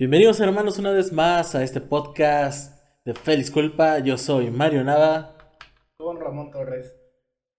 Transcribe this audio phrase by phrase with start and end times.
[0.00, 3.98] Bienvenidos hermanos una vez más a este podcast de Félix Culpa.
[3.98, 5.36] Yo soy Mario Nava.
[5.98, 6.96] Con Ramón Torres.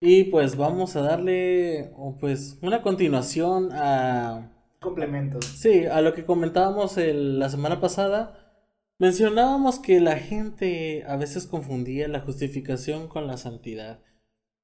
[0.00, 4.50] Y pues vamos a darle pues una continuación a...
[4.80, 5.44] Complementos.
[5.44, 8.66] Sí, a lo que comentábamos la semana pasada.
[8.98, 14.00] Mencionábamos que la gente a veces confundía la justificación con la santidad.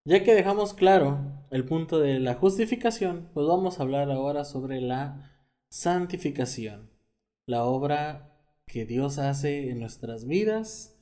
[0.05, 1.21] Ya que dejamos claro
[1.53, 5.31] el punto de la justificación, pues vamos a hablar ahora sobre la
[5.69, 6.88] santificación
[7.49, 8.31] la obra
[8.67, 11.01] que Dios hace en nuestras vidas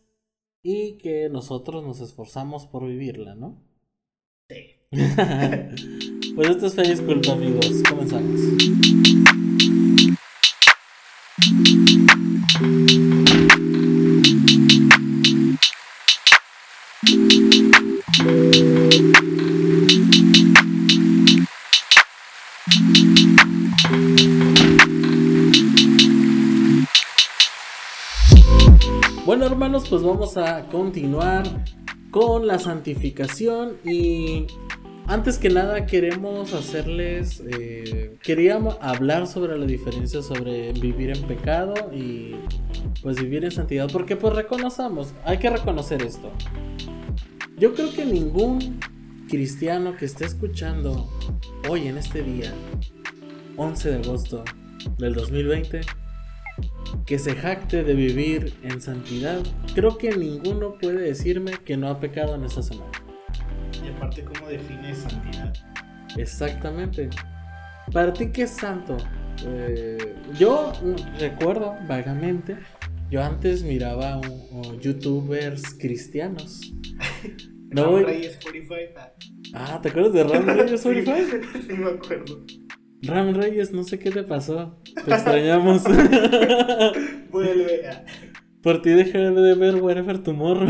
[0.62, 3.65] y que nosotros nos esforzamos por vivirla, ¿no?
[4.48, 4.77] Sí.
[6.37, 7.83] pues esto es Feliz Culpa, amigos.
[7.91, 9.36] Comenzamos.
[29.56, 31.64] Hermanos, pues vamos a continuar
[32.11, 34.47] con la santificación y
[35.06, 41.72] antes que nada queremos hacerles, eh, queríamos hablar sobre la diferencia sobre vivir en pecado
[41.91, 42.36] y
[43.03, 46.31] pues vivir en santidad, porque pues reconozcamos, hay que reconocer esto.
[47.56, 48.78] Yo creo que ningún
[49.27, 51.09] cristiano que esté escuchando
[51.66, 52.53] hoy en este día,
[53.56, 54.44] 11 de agosto
[54.98, 55.81] del 2020,
[57.07, 59.41] que se jacte de vivir en santidad,
[59.75, 62.91] creo que ninguno puede decirme que no ha pecado en esta semana.
[63.85, 65.55] Y aparte, ¿cómo defines santidad?
[66.17, 67.09] Exactamente.
[67.93, 68.97] ¿Para ti qué es santo?
[69.47, 70.73] Eh, yo
[71.21, 72.57] recuerdo vagamente,
[73.09, 76.73] yo antes miraba un, youtubers cristianos.
[77.71, 79.01] no, Reyes 45.
[79.55, 81.47] Ah, ¿te acuerdas de Ram Reyes 45?
[81.67, 82.45] sí, me acuerdo.
[83.07, 84.77] Ram Reyes, no sé qué te pasó.
[85.05, 85.83] Te extrañamos.
[87.31, 87.83] Vuelve.
[88.62, 90.69] Por ti dejé de ver Wherever Tomorrow.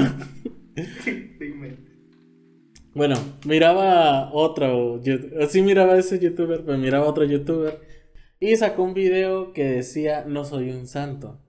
[2.94, 5.00] bueno, miraba otro.
[5.40, 7.80] Así miraba ese youtuber, pero miraba otro youtuber.
[8.38, 11.40] Y sacó un video que decía: No soy un santo.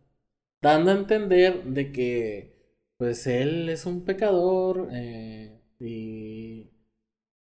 [0.61, 2.55] Dando a entender de que,
[2.97, 4.89] pues él es un pecador.
[4.91, 6.71] Eh, y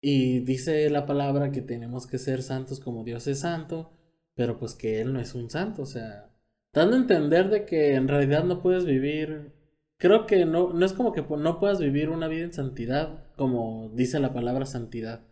[0.00, 3.92] y dice la palabra que tenemos que ser santos como Dios es santo,
[4.34, 6.30] pero pues que Él no es un santo, o sea,
[6.72, 9.52] dando a entender de que en realidad no puedes vivir,
[9.98, 13.90] creo que no, no es como que no puedas vivir una vida en santidad, como
[13.94, 15.22] dice la palabra santidad.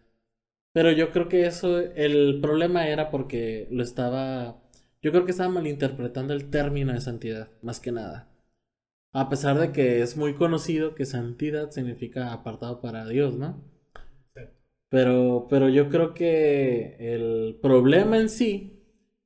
[0.73, 4.63] Pero yo creo que eso, el problema era porque lo estaba,
[5.03, 8.29] yo creo que estaba malinterpretando el término de santidad, más que nada.
[9.13, 13.63] A pesar de que es muy conocido que santidad significa apartado para Dios, ¿no?
[14.91, 18.79] Pero, pero yo creo que el problema en sí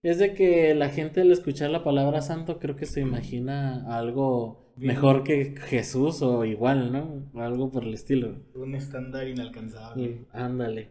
[0.03, 4.75] es de que la gente al escuchar la palabra santo creo que se imagina algo
[4.77, 7.31] mejor que Jesús o igual, ¿no?
[7.41, 8.43] Algo por el estilo.
[8.55, 10.27] Un estándar inalcanzable.
[10.33, 10.91] ándale.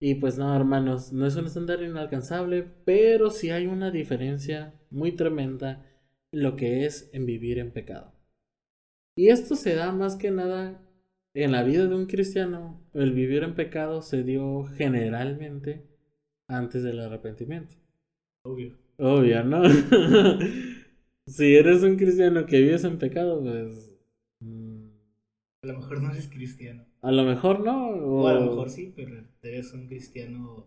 [0.00, 5.12] Y pues no, hermanos, no es un estándar inalcanzable, pero sí hay una diferencia muy
[5.12, 5.84] tremenda
[6.30, 8.12] en lo que es en vivir en pecado.
[9.16, 10.80] Y esto se da más que nada
[11.34, 15.84] en la vida de un cristiano, el vivir en pecado se dio generalmente
[16.48, 17.76] antes del arrepentimiento.
[18.42, 18.76] Obvio.
[18.98, 19.62] Obvio, ¿no?
[21.26, 23.94] si eres un cristiano que vives en pecado, pues...
[24.40, 24.88] Mm,
[25.62, 26.86] a lo mejor no eres cristiano.
[27.02, 27.88] A lo mejor no.
[27.90, 30.66] O, a lo mejor sí, pero eres un cristiano...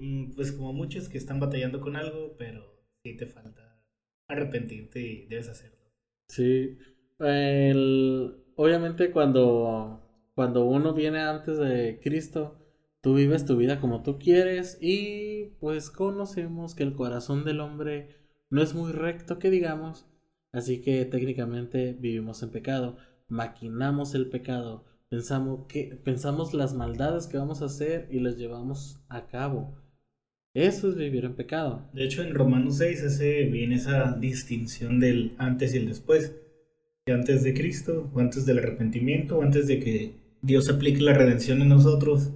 [0.00, 3.80] Mm, pues como muchos que están batallando con algo, pero sí te falta
[4.28, 5.78] arrepentirte y debes hacerlo.
[6.28, 6.78] Sí.
[7.18, 10.00] El, obviamente cuando,
[10.34, 12.56] cuando uno viene antes de Cristo,
[13.00, 18.16] tú vives tu vida como tú quieres y pues conocemos que el corazón del hombre
[18.50, 20.06] no es muy recto que digamos,
[20.52, 27.38] así que técnicamente vivimos en pecado, maquinamos el pecado, pensamos que pensamos las maldades que
[27.38, 29.76] vamos a hacer y las llevamos a cabo.
[30.54, 31.88] Eso es vivir en pecado.
[31.94, 36.41] De hecho, en Romanos 6 hace bien esa distinción del antes y el después
[37.10, 41.62] antes de Cristo, o antes del arrepentimiento, o antes de que Dios aplique la redención
[41.62, 42.30] en nosotros,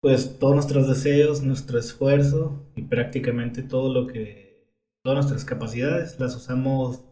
[0.00, 4.66] pues todos nuestros deseos, nuestro esfuerzo y prácticamente todo lo que,
[5.02, 7.04] todas nuestras capacidades las usamos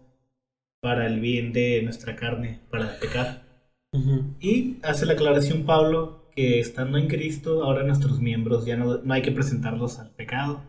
[0.80, 3.42] para el bien de nuestra carne, para pecar.
[4.40, 9.14] Y hace la aclaración Pablo que estando en Cristo, ahora nuestros miembros ya no, no
[9.14, 10.62] hay que presentarlos al pecado.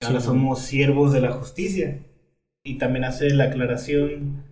[0.00, 2.06] Ahora somos siervos de la justicia.
[2.64, 4.51] Y también hace la aclaración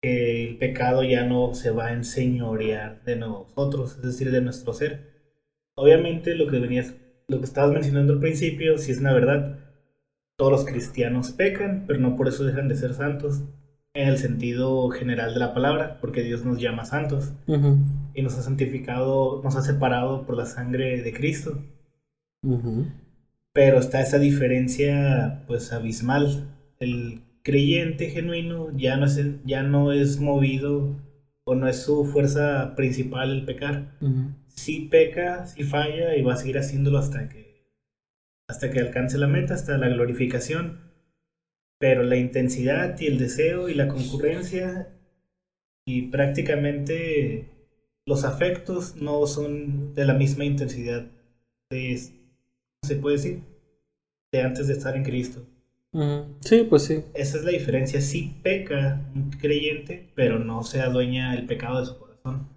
[0.00, 4.72] que el pecado ya no se va a enseñorear de nosotros, es decir, de nuestro
[4.72, 5.10] ser.
[5.76, 6.94] Obviamente lo que venías,
[7.28, 9.58] lo que estabas mencionando al principio, si es una verdad,
[10.36, 13.42] todos los cristianos pecan, pero no por eso dejan de ser santos
[13.92, 17.32] en el sentido general de la palabra, porque Dios nos llama santos
[18.14, 21.62] y nos ha santificado, nos ha separado por la sangre de Cristo.
[23.52, 26.46] Pero está esa diferencia pues abismal.
[26.78, 30.96] El creyente genuino ya no es, ya no es movido
[31.44, 33.96] o no es su fuerza principal el pecar.
[34.48, 37.50] Si peca, si falla y va a seguir haciéndolo hasta que
[38.48, 40.90] hasta que alcance la meta, hasta la glorificación.
[41.78, 44.88] Pero la intensidad y el deseo y la concurrencia
[45.86, 47.48] y prácticamente
[48.06, 51.06] los afectos no son de la misma intensidad
[51.70, 51.96] de,
[52.82, 53.42] se puede decir,
[54.32, 55.46] de antes de estar en Cristo.
[56.40, 57.02] Sí, pues sí.
[57.14, 58.00] Esa es la diferencia.
[58.00, 62.48] Sí peca un creyente, pero no se adueña el pecado de su corazón.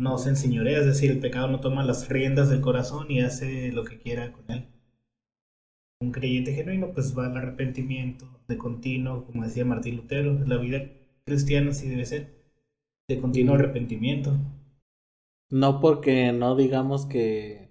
[0.00, 3.70] No se enseñorea, es decir, el pecado no toma las riendas del corazón y hace
[3.70, 4.66] lo que quiera con él.
[6.00, 10.90] Un creyente genuino pues va al arrepentimiento de continuo, como decía Martín Lutero, la vida
[11.24, 12.34] cristiana sí debe ser
[13.08, 14.36] de continuo arrepentimiento.
[15.50, 17.64] No porque no digamos que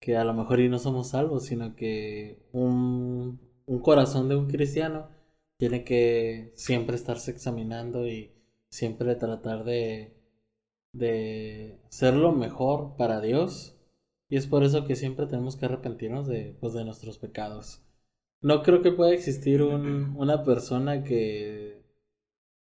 [0.00, 4.48] que a lo mejor y no somos salvos, sino que un un corazón de un
[4.48, 5.08] cristiano
[5.56, 8.32] tiene que siempre estarse examinando y
[8.68, 10.12] siempre tratar de,
[10.92, 13.76] de ser lo mejor para Dios.
[14.28, 17.80] Y es por eso que siempre tenemos que arrepentirnos de, pues, de nuestros pecados.
[18.42, 21.84] No creo que pueda existir un, una persona que,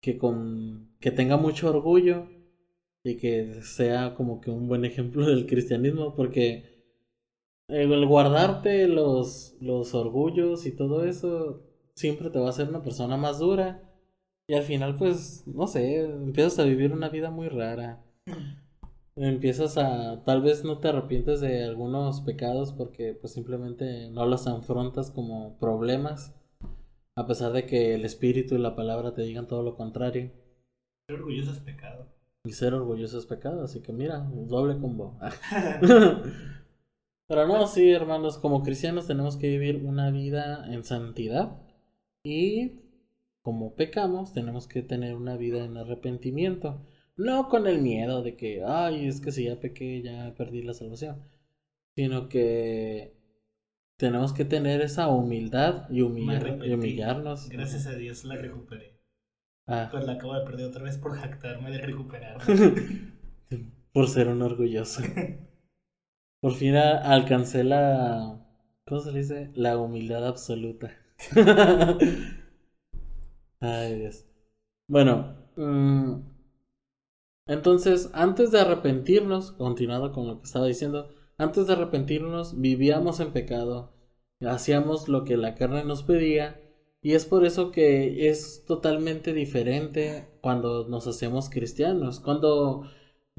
[0.02, 2.28] que, con, que tenga mucho orgullo
[3.06, 6.69] y que sea como que un buen ejemplo del cristianismo, porque
[7.70, 11.62] el guardarte los, los orgullos y todo eso
[11.94, 13.84] siempre te va a hacer una persona más dura.
[14.48, 18.04] Y al final, pues, no sé, empiezas a vivir una vida muy rara.
[19.16, 24.48] Empiezas a, tal vez no te arrepientes de algunos pecados porque pues simplemente no los
[24.48, 26.34] afrontas como problemas.
[27.16, 30.32] A pesar de que el espíritu y la palabra te digan todo lo contrario.
[31.08, 32.08] Ser orgulloso es pecado.
[32.46, 35.20] Y ser orgulloso es pecado, así que mira, doble combo.
[37.30, 41.62] Pero no, sí, hermanos, como cristianos tenemos que vivir una vida en santidad
[42.24, 42.82] y
[43.44, 46.84] como pecamos tenemos que tener una vida en arrepentimiento.
[47.16, 50.74] No con el miedo de que, ay, es que si ya pequé ya perdí la
[50.74, 51.22] salvación,
[51.96, 53.16] sino que
[53.98, 57.48] tenemos que tener esa humildad y, humillarnos.
[57.50, 58.98] Gracias a Dios la recuperé.
[59.68, 59.90] Ah.
[59.92, 62.44] Pues la acabo de perder otra vez por jactarme de recuperarla.
[63.94, 65.04] por ser un orgulloso.
[66.42, 68.46] Por fin alcancé la.
[68.86, 69.52] ¿Cómo se dice?
[69.56, 70.92] La humildad absoluta.
[73.60, 74.26] Ay, Dios.
[74.88, 75.36] Bueno.
[75.56, 76.22] Mm,
[77.48, 83.34] entonces, antes de arrepentirnos, continuando con lo que estaba diciendo, antes de arrepentirnos, vivíamos en
[83.34, 83.92] pecado,
[84.42, 86.62] hacíamos lo que la carne nos pedía,
[87.02, 92.20] y es por eso que es totalmente diferente cuando nos hacemos cristianos.
[92.20, 92.84] Cuando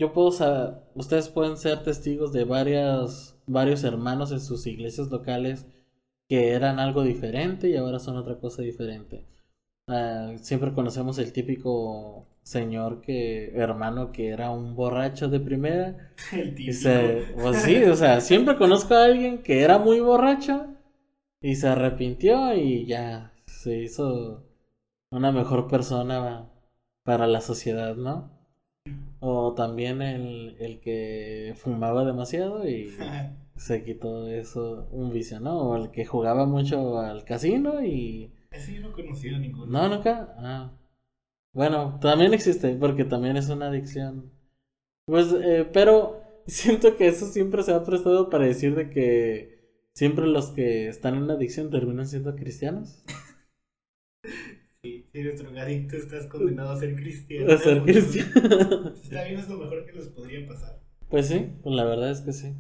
[0.00, 5.67] yo puedo saber, ustedes pueden ser testigos de varias, varios hermanos en sus iglesias locales
[6.26, 9.26] que eran algo diferente y ahora son otra cosa diferente.
[9.88, 16.14] Ah, siempre conocemos el típico señor que, hermano que era un borracho de primera.
[16.32, 16.88] El típico.
[17.43, 20.67] pues sí, o sea, siempre conozco a alguien que era muy borracho
[21.43, 24.47] y se arrepintió y ya se hizo
[25.11, 26.49] una mejor persona
[27.04, 28.39] para la sociedad, ¿no?
[29.20, 32.90] O también el, el que fumaba demasiado y
[33.56, 35.58] se quitó eso, un vicio, ¿no?
[35.58, 38.32] O el que jugaba mucho al casino y...
[38.50, 39.66] Ese yo no conocía ninguno.
[39.66, 40.34] No, nunca.
[40.38, 40.72] Ah.
[41.52, 44.32] Bueno, también existe, porque también es una adicción.
[45.06, 49.60] Pues, eh, pero siento que eso siempre se ha prestado para decir de que
[49.94, 53.04] siempre los que están en una adicción terminan siendo cristianos.
[55.12, 57.52] Si eres drogadicto, estás condenado a ser cristiano.
[57.52, 58.95] A ser cristiano.
[59.02, 60.81] Está bien, es lo mejor que les podría pasar.
[61.09, 62.55] Pues sí, pues la verdad es que sí.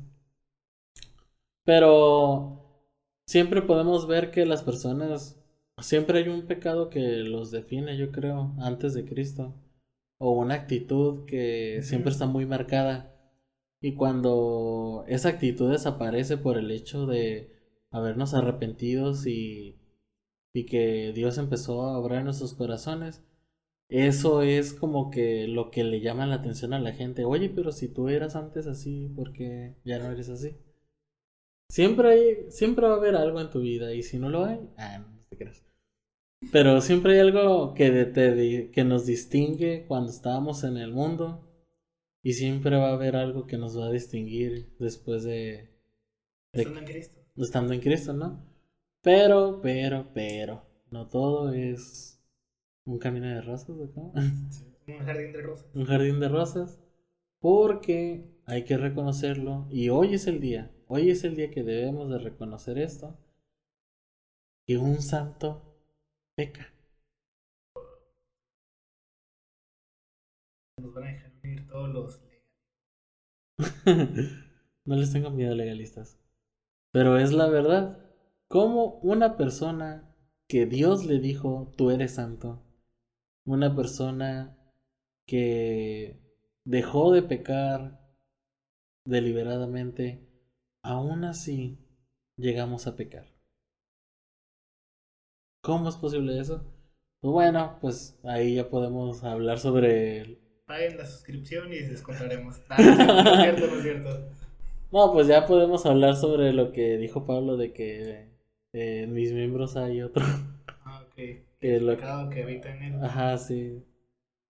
[1.64, 2.90] Pero
[3.26, 5.40] siempre podemos ver que las personas,
[5.78, 9.54] siempre hay un pecado que los define, yo creo, antes de Cristo.
[10.18, 13.14] O una actitud que siempre está muy marcada.
[13.80, 17.54] Y cuando esa actitud desaparece por el hecho de
[17.92, 19.79] habernos arrepentidos y
[20.52, 23.22] y que Dios empezó a obrar en nuestros corazones,
[23.88, 27.24] eso es como que lo que le llama la atención a la gente.
[27.24, 30.56] Oye, pero si tú eras antes así, ¿por qué ya no eres así?
[31.68, 34.60] Siempre hay, siempre va a haber algo en tu vida y si no lo hay,
[34.76, 35.64] ah, no te creas.
[36.52, 41.46] Pero siempre hay algo que, te, que nos distingue cuando estábamos en el mundo
[42.22, 45.68] y siempre va a haber algo que nos va a distinguir después de...
[46.52, 47.20] estando en Cristo.
[47.36, 48.49] Estando en Cristo, ¿no?
[49.02, 52.22] Pero, pero, pero, no todo es
[52.84, 54.12] un camino de rosas, ¿no?
[54.86, 55.70] Un jardín de rosas.
[55.74, 56.80] Un jardín de rosas.
[57.38, 59.68] Porque hay que reconocerlo.
[59.70, 60.74] Y hoy es el día.
[60.88, 63.16] Hoy es el día que debemos de reconocer esto.
[64.66, 65.76] Que un santo
[66.34, 66.74] peca.
[70.78, 71.30] Nos van a dejar
[71.68, 72.22] todos los
[74.84, 76.18] no les tengo miedo legalistas.
[76.92, 78.09] Pero es la verdad.
[78.50, 80.12] Como una persona
[80.48, 82.60] que Dios le dijo, tú eres santo,
[83.44, 84.58] una persona
[85.24, 86.20] que
[86.64, 88.00] dejó de pecar
[89.04, 90.26] deliberadamente,
[90.82, 91.78] aún así
[92.36, 93.32] llegamos a pecar.
[95.62, 96.64] ¿Cómo es posible eso?
[97.20, 100.40] Pues bueno, pues ahí ya podemos hablar sobre...
[100.66, 102.60] Paguen la suscripción y les contaremos.
[102.68, 104.28] Ah, no es cierto, no es cierto.
[104.90, 108.29] No, pues ya podemos hablar sobre lo que dijo Pablo de que
[108.72, 110.24] eh, en mis miembros hay otro.
[110.84, 111.14] Ah, ok.
[111.60, 113.04] Que lo- que habita en él.
[113.04, 113.84] Ajá, sí.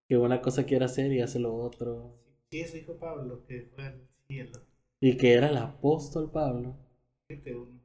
[0.08, 2.16] Que una cosa quiere hacer y hace lo otro.
[2.52, 4.52] Sí, eso dijo Pablo, que fue al cielo.
[5.00, 6.76] Y que era el apóstol Pablo.
[7.28, 7.80] Fíjate uno.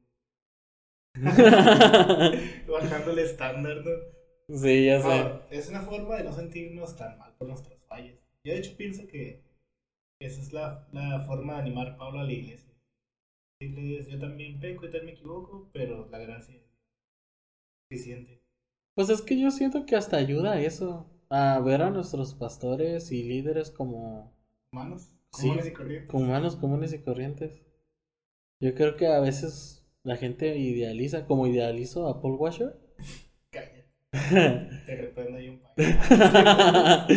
[2.67, 4.55] Bajando el estándar, ¿no?
[4.57, 5.39] sí, ya sé.
[5.49, 8.15] Es una forma de no sentirnos tan mal por nuestras fallas.
[8.43, 9.41] Yo de hecho pienso que
[10.19, 12.71] esa es la, la forma de animar a Pablo a la iglesia.
[13.59, 16.61] Yo también peco y también me equivoco, pero la gracia es
[17.87, 18.41] suficiente.
[18.95, 21.09] Pues es que yo siento que hasta ayuda a eso.
[21.29, 24.31] A ver a nuestros pastores y líderes como,
[24.71, 25.47] Humanos, Sí.
[25.47, 26.09] comunes y corrientes.
[26.09, 27.51] como humanos comunes y corrientes.
[28.61, 32.77] Yo creo que a veces la gente idealiza, como idealizo a Paul Washer.
[33.51, 33.85] Calla,
[34.85, 35.61] te reprendo ahí un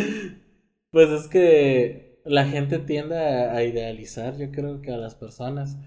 [0.91, 5.77] pues es que la gente tiende a idealizar, yo creo que a las personas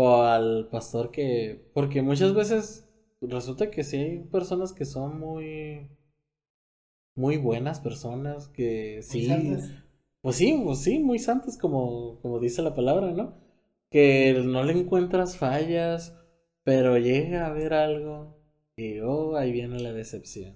[0.00, 2.88] o al pastor que, porque muchas veces
[3.20, 5.88] resulta que sí hay personas que son muy,
[7.16, 9.26] muy buenas personas, que sí,
[10.22, 13.34] pues sí, pues sí, muy santas como, como dice la palabra, ¿no?
[13.90, 16.16] Que no le encuentras fallas,
[16.62, 18.36] pero llega a ver algo
[18.76, 20.54] y oh, ahí viene la decepción.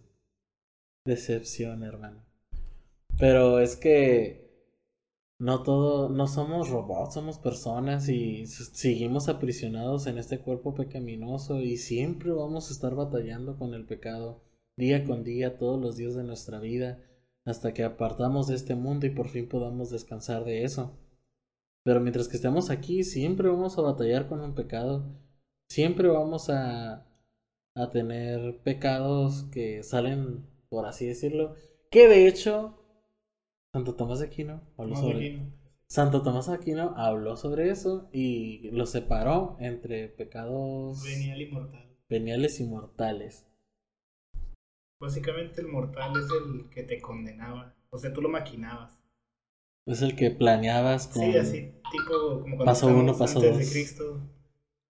[1.05, 2.25] Decepción, hermano.
[3.19, 4.42] Pero es que
[5.43, 11.79] no todo, no somos robots, somos personas y seguimos aprisionados en este cuerpo pecaminoso y
[11.79, 14.41] siempre vamos a estar batallando con el pecado
[14.77, 17.01] día con día, todos los días de nuestra vida,
[17.45, 20.97] hasta que apartamos de este mundo y por fin podamos descansar de eso.
[21.83, 25.05] Pero mientras que estemos aquí, siempre vamos a batallar con un pecado,
[25.69, 27.05] siempre vamos a,
[27.75, 31.57] a tener pecados que salen, por así decirlo,
[31.91, 32.79] que de hecho
[33.75, 35.41] Santo Tomás de Aquino habló sobre.
[35.87, 41.97] Santo Tomás de Aquino habló sobre eso y lo separó entre pecados Venial y mortal.
[42.09, 43.47] veniales y mortales.
[45.01, 47.75] Básicamente el mortal es el que te condenaba.
[47.91, 48.99] O sea, tú lo maquinabas.
[49.87, 53.59] Es el que planeabas con Sí, así, tipo como cuando Paso uno, paso antes dos.
[53.59, 54.21] de Cristo,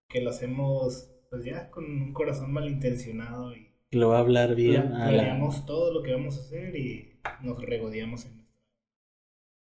[0.09, 4.53] que lo hacemos pues ya con un corazón malintencionado y que lo va a hablar
[4.55, 8.42] bien la- planeamos todo lo que vamos a hacer y nos regodeamos en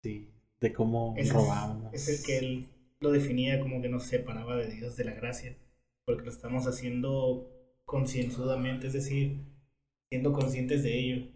[0.01, 0.29] sí,
[0.61, 1.93] de cómo es- robamos.
[1.93, 2.65] Es el que él
[2.99, 5.55] lo definía como que nos separaba de Dios, de la gracia,
[6.05, 7.47] porque lo estamos haciendo
[7.85, 9.37] concienzudamente, es decir,
[10.09, 11.27] siendo conscientes de ello.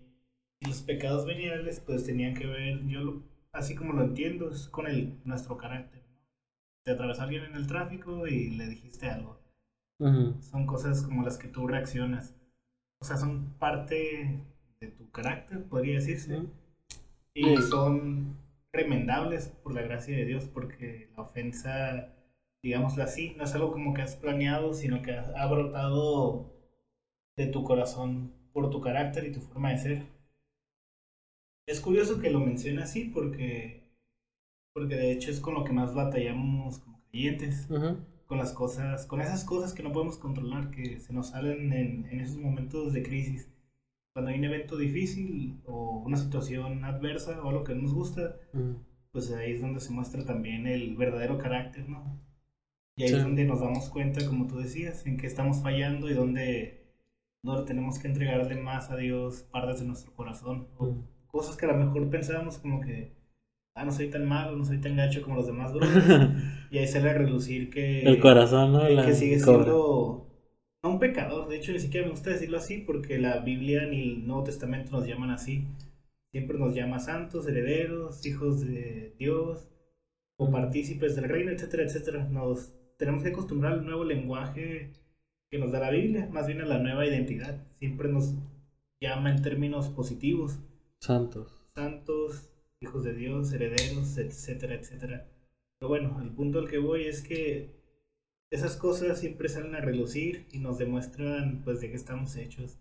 [0.61, 4.67] Y los pecados veniales, pues tenían que ver, yo lo- así como lo entiendo, es
[4.67, 6.01] con el, nuestro carácter.
[6.09, 6.17] ¿no?
[6.85, 9.39] Te atravesó alguien en el tráfico y le dijiste algo.
[10.41, 12.35] Son cosas como las que tú reaccionas.
[12.99, 14.43] O sea, son parte
[14.79, 16.33] de tu carácter, podría decirse.
[17.33, 18.35] Y son
[18.73, 22.13] remendables por la gracia de Dios, porque la ofensa,
[22.63, 26.53] digámoslo así, no es algo como que has planeado, sino que ha brotado
[27.37, 30.03] de tu corazón por tu carácter y tu forma de ser.
[31.67, 33.83] Es curioso que lo mencione así, porque,
[34.73, 37.67] porque de hecho es con lo que más batallamos como creyentes,
[38.25, 42.05] con las cosas, con esas cosas que no podemos controlar, que se nos salen en,
[42.09, 43.50] en esos momentos de crisis
[44.13, 48.35] cuando hay un evento difícil o una situación adversa o algo que no nos gusta,
[49.11, 52.19] pues ahí es donde se muestra también el verdadero carácter, ¿no?
[52.97, 53.15] Y ahí Sí.
[53.15, 56.93] es donde nos damos cuenta, como tú decías, en que estamos fallando y donde,
[57.43, 60.95] donde tenemos que entregarle más a Dios partes de nuestro corazón o
[61.27, 63.15] cosas que a lo mejor pensábamos como que,
[63.75, 65.87] ah, no soy tan malo, no soy tan gacho como los demás, bro.
[66.71, 68.01] y ahí sale a relucir que...
[68.01, 68.87] El corazón, ¿no?
[68.89, 69.71] La que sigue cobra.
[70.83, 74.01] No un pecador, de hecho ni siquiera me gusta decirlo así porque la Biblia ni
[74.01, 75.67] el Nuevo Testamento nos llaman así.
[76.31, 79.69] Siempre nos llama santos, herederos, hijos de Dios
[80.37, 82.27] o partícipes del reino, etcétera, etcétera.
[82.29, 84.93] Nos tenemos que acostumbrar al nuevo lenguaje
[85.49, 87.61] que nos da la Biblia, más bien a la nueva identidad.
[87.75, 88.33] Siempre nos
[89.01, 90.57] llama en términos positivos.
[90.99, 91.59] Santos.
[91.75, 95.27] Santos, hijos de Dios, herederos, etcétera, etcétera.
[95.77, 97.80] Pero bueno, el punto al que voy es que
[98.51, 102.77] esas cosas siempre salen a relucir y nos demuestran pues de qué estamos hechos.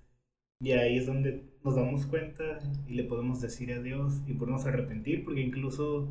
[0.61, 4.67] Y ahí es donde nos damos cuenta y le podemos decir a Dios y podemos
[4.67, 6.09] arrepentir, porque incluso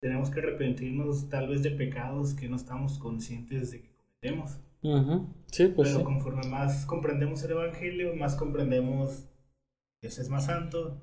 [0.00, 4.60] tenemos que arrepentirnos tal vez de pecados que no estamos conscientes de que cometemos.
[5.46, 9.28] Sí, pues Pero conforme más comprendemos el Evangelio, más comprendemos
[10.00, 11.00] que Dios es más santo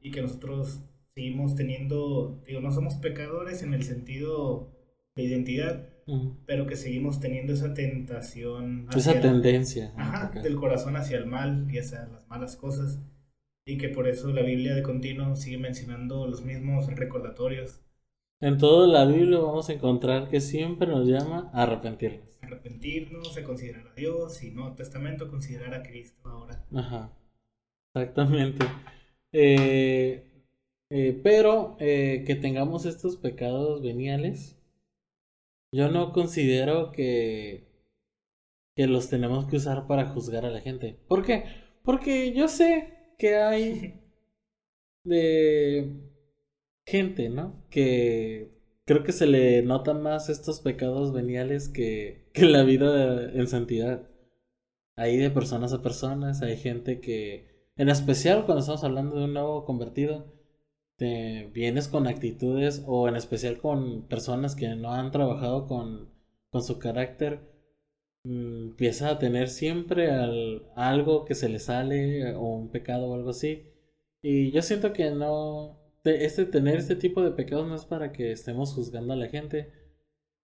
[0.00, 0.82] y que nosotros
[1.14, 4.70] seguimos teniendo, digo, no somos pecadores en el sentido
[5.14, 5.95] de identidad,
[6.46, 8.88] pero que seguimos teniendo esa tentación.
[8.94, 9.92] esa tendencia.
[10.42, 13.00] del corazón hacia el mal y hacia las malas cosas.
[13.66, 17.80] Y que por eso la Biblia de continuo sigue mencionando los mismos recordatorios.
[18.40, 22.38] En toda la Biblia vamos a encontrar que siempre nos llama a arrepentirnos.
[22.42, 26.64] Arrepentirnos, a considerar a Dios y no Testamento, considerar a Cristo ahora.
[26.72, 27.10] Ajá,
[27.94, 28.64] exactamente.
[29.32, 30.22] Eh,
[30.90, 34.55] eh, pero eh, que tengamos estos pecados veniales
[35.72, 37.68] yo no considero que,
[38.74, 40.98] que los tenemos que usar para juzgar a la gente.
[41.08, 41.44] ¿Por qué?
[41.82, 44.00] Porque yo sé que hay
[45.04, 46.12] de
[46.86, 47.66] gente, ¿no?
[47.70, 53.48] Que creo que se le notan más estos pecados veniales que, que la vida en
[53.48, 54.08] santidad.
[54.96, 59.34] Hay de personas a personas, hay gente que, en especial cuando estamos hablando de un
[59.34, 60.35] nuevo convertido,
[60.96, 66.10] te vienes con actitudes o en especial con personas que no han trabajado con,
[66.50, 67.40] con su carácter,
[68.24, 70.10] mm, empieza a tener siempre
[70.76, 73.64] algo que se le sale o un pecado o algo así.
[74.22, 78.32] Y yo siento que no, este, tener este tipo de pecados no es para que
[78.32, 79.70] estemos juzgando a la gente,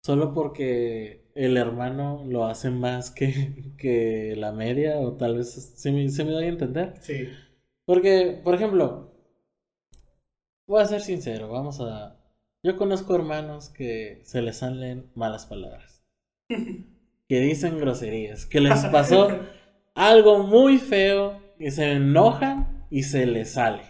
[0.03, 5.91] solo porque el hermano lo hace más que, que la media o tal vez se
[5.91, 6.93] me, se me da a entender.
[7.01, 7.29] Sí.
[7.85, 9.12] Porque, por ejemplo,
[10.67, 12.17] Voy a ser sincero, vamos a...
[12.65, 16.03] Yo conozco hermanos que se les salen malas palabras.
[17.27, 18.45] que dicen groserías.
[18.45, 19.27] Que les pasó
[19.95, 23.83] algo muy feo y se enojan y se les sale.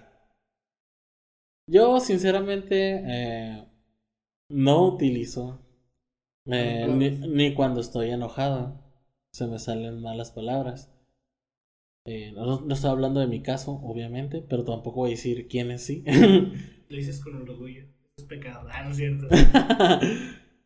[1.68, 3.68] Yo sinceramente eh,
[4.50, 5.60] no utilizo
[6.46, 8.82] eh, ni, cuando estoy enojado.
[9.32, 10.93] Se me salen malas palabras.
[12.06, 15.86] Eh, no, no, estoy hablando de mi caso, obviamente, pero tampoco voy a decir quiénes
[15.86, 16.04] sí.
[16.90, 17.86] Lo dices con orgullo.
[18.18, 18.68] Es pecado.
[18.72, 19.28] Ah, no es cierto.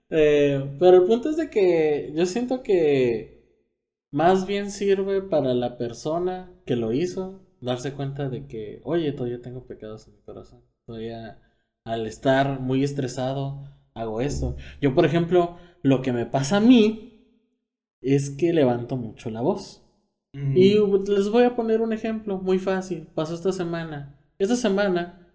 [0.10, 3.38] Eh, pero el punto es de que yo siento que
[4.10, 9.41] más bien sirve para la persona que lo hizo darse cuenta de que, oye, todavía
[9.41, 10.63] tengo pecados en mi corazón.
[10.86, 11.41] Todavía
[11.84, 14.56] al estar muy estresado hago esto.
[14.82, 17.43] Yo, por ejemplo, lo que me pasa a mí
[18.02, 19.87] es que levanto mucho la voz.
[20.34, 20.76] Y
[21.08, 23.08] les voy a poner un ejemplo muy fácil.
[23.16, 24.20] Pasó esta semana.
[24.38, 25.28] Esta semana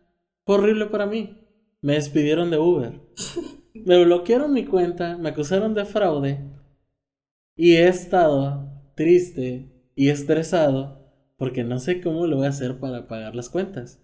[0.45, 1.39] fue horrible para mí.
[1.81, 3.01] Me despidieron de Uber.
[3.75, 6.39] Me bloquearon mi cuenta, me acusaron de fraude.
[7.57, 11.03] Y he estado triste y estresado
[11.37, 14.01] porque no sé cómo lo voy a hacer para pagar las cuentas.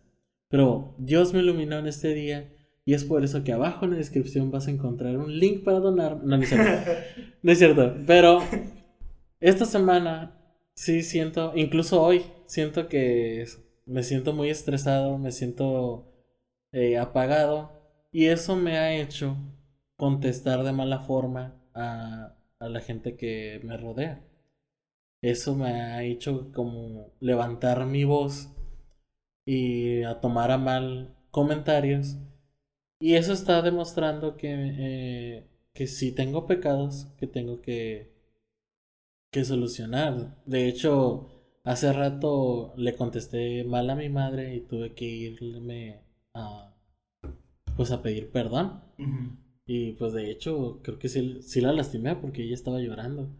[0.49, 2.53] Pero Dios me iluminó en este día
[2.85, 5.79] y es por eso que abajo en la descripción vas a encontrar un link para
[5.79, 6.25] donar.
[6.25, 6.91] No, no es cierto.
[7.43, 7.95] No es cierto.
[8.07, 8.41] Pero
[9.39, 10.38] esta semana
[10.79, 13.45] Sí, siento, incluso hoy, siento que
[13.85, 16.07] me siento muy estresado, me siento
[16.73, 17.73] eh, apagado
[18.13, 19.37] y eso me ha hecho
[19.97, 24.25] contestar de mala forma a, a la gente que me rodea.
[25.23, 28.49] Eso me ha hecho como levantar mi voz
[29.47, 32.17] y a tomar a mal comentarios.
[33.01, 38.18] Y eso está demostrando que, eh, que si tengo pecados, que tengo que
[39.31, 40.37] que solucionar.
[40.47, 41.29] De hecho,
[41.65, 46.03] hace rato le contesté mal a mi madre y tuve que irme
[46.35, 46.75] a
[47.77, 48.83] pues a pedir perdón.
[49.67, 53.31] Y pues de hecho, creo que sí, sí la lastimé porque ella estaba llorando.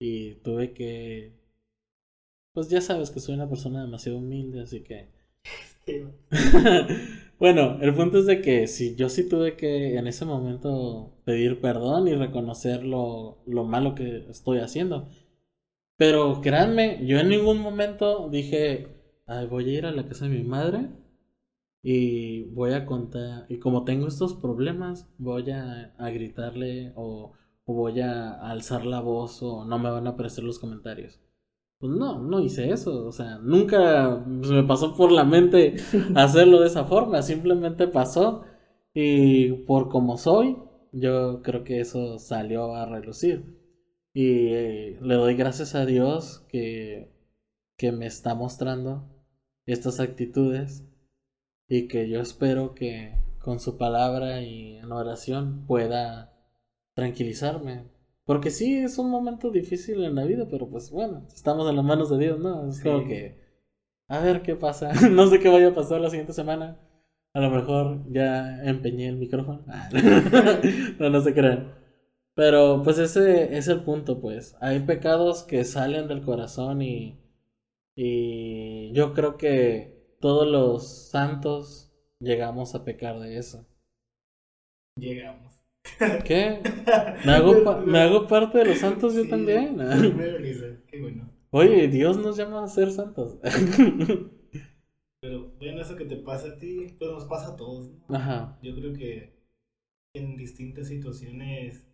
[0.00, 1.40] Y tuve que
[2.54, 5.08] pues ya sabes que soy una persona demasiado humilde, así que
[7.42, 11.60] bueno, el punto es de que si yo sí tuve que en ese momento pedir
[11.60, 15.08] perdón y reconocer lo, lo malo que estoy haciendo.
[15.96, 18.88] Pero créanme, yo en ningún momento dije,
[19.26, 20.90] Ay, voy a ir a la casa de mi madre
[21.82, 27.32] y voy a contar, y como tengo estos problemas, voy a, a gritarle o,
[27.64, 31.21] o, voy a alzar la voz o no me van a aparecer los comentarios.
[31.82, 35.74] Pues no, no hice eso, o sea, nunca me pasó por la mente
[36.14, 38.44] hacerlo de esa forma, simplemente pasó
[38.94, 40.58] y por como soy,
[40.92, 43.58] yo creo que eso salió a relucir.
[44.14, 47.10] Y eh, le doy gracias a Dios que,
[47.76, 49.08] que me está mostrando
[49.66, 50.84] estas actitudes
[51.66, 56.32] y que yo espero que con su palabra y en oración pueda
[56.94, 57.90] tranquilizarme.
[58.24, 61.84] Porque sí, es un momento difícil en la vida, pero pues bueno, estamos en las
[61.84, 62.68] manos de Dios, ¿no?
[62.68, 63.40] Es como que,
[64.08, 64.92] a ver qué pasa.
[65.10, 66.78] no sé qué vaya a pasar la siguiente semana.
[67.34, 69.64] A lo mejor ya empeñé el micrófono.
[70.98, 71.74] No, no se crean.
[72.34, 74.56] Pero pues ese es el punto, pues.
[74.60, 77.18] Hay pecados que salen del corazón y,
[77.96, 83.66] y yo creo que todos los santos llegamos a pecar de eso.
[84.96, 85.61] Llegamos.
[86.24, 86.60] ¿Qué?
[87.24, 89.76] ¿Me hago, ¿me hago parte de los santos yo también?
[90.88, 91.30] Qué bueno.
[91.50, 93.38] Oye, Dios nos llama a ser santos.
[95.20, 97.92] Pero bueno, eso que te pasa a ti, pues nos pasa a todos.
[98.08, 98.16] ¿no?
[98.16, 98.58] Ajá.
[98.62, 99.36] Yo creo que
[100.14, 101.86] en distintas situaciones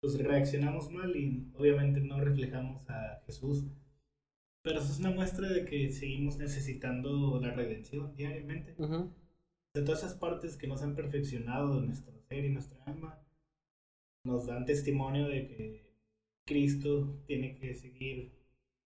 [0.00, 3.64] pues reaccionamos mal y obviamente no reflejamos a Jesús.
[4.62, 8.74] Pero eso es una muestra de que seguimos necesitando la redención diariamente.
[8.78, 9.10] Ujú.
[9.74, 13.18] De todas esas partes que nos han perfeccionado en nuestro ser y nuestra alma,
[14.24, 15.90] nos dan testimonio de que
[16.46, 18.32] Cristo tiene que seguir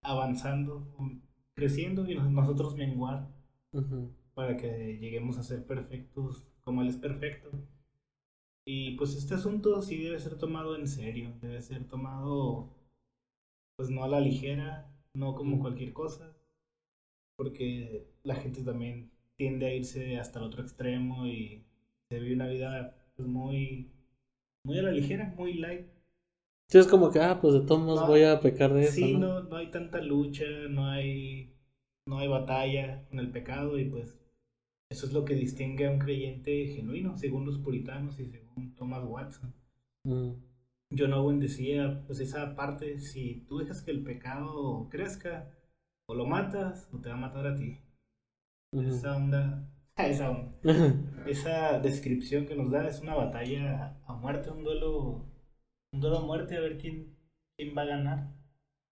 [0.02, 0.86] avanzando,
[1.54, 3.28] creciendo y nos- nosotros menguar
[4.34, 7.50] para que lleguemos a ser perfectos como Él es perfecto.
[8.66, 12.68] Y pues este asunto sí debe ser tomado en serio, debe ser tomado
[13.76, 16.34] pues no a la ligera, no como cualquier cosa,
[17.36, 21.64] porque la gente también tiende a irse hasta el otro extremo y
[22.08, 23.90] se vive una vida pues, muy,
[24.64, 25.86] muy a la ligera, muy light.
[26.68, 28.92] Sí, es como que, ah, pues de todos modos No, voy a pecar de eso,
[28.92, 29.18] Sí, ¿no?
[29.18, 31.52] no, no hay tanta lucha, no hay,
[32.06, 34.18] no hay batalla con el pecado y pues
[34.90, 39.04] eso es lo que distingue a un creyente genuino, según los puritanos y según Thomas
[39.06, 39.54] Watson.
[40.04, 40.32] Mm.
[40.96, 45.50] John Owen decía, pues esa parte, si tú dejas que el pecado crezca,
[46.06, 47.78] o lo matas o te va a matar a ti.
[48.82, 50.52] Esa onda, esa onda,
[51.26, 55.30] esa descripción que nos da es una batalla a muerte, un duelo,
[55.92, 57.16] un duelo a muerte a ver quién,
[57.56, 58.34] quién va a ganar.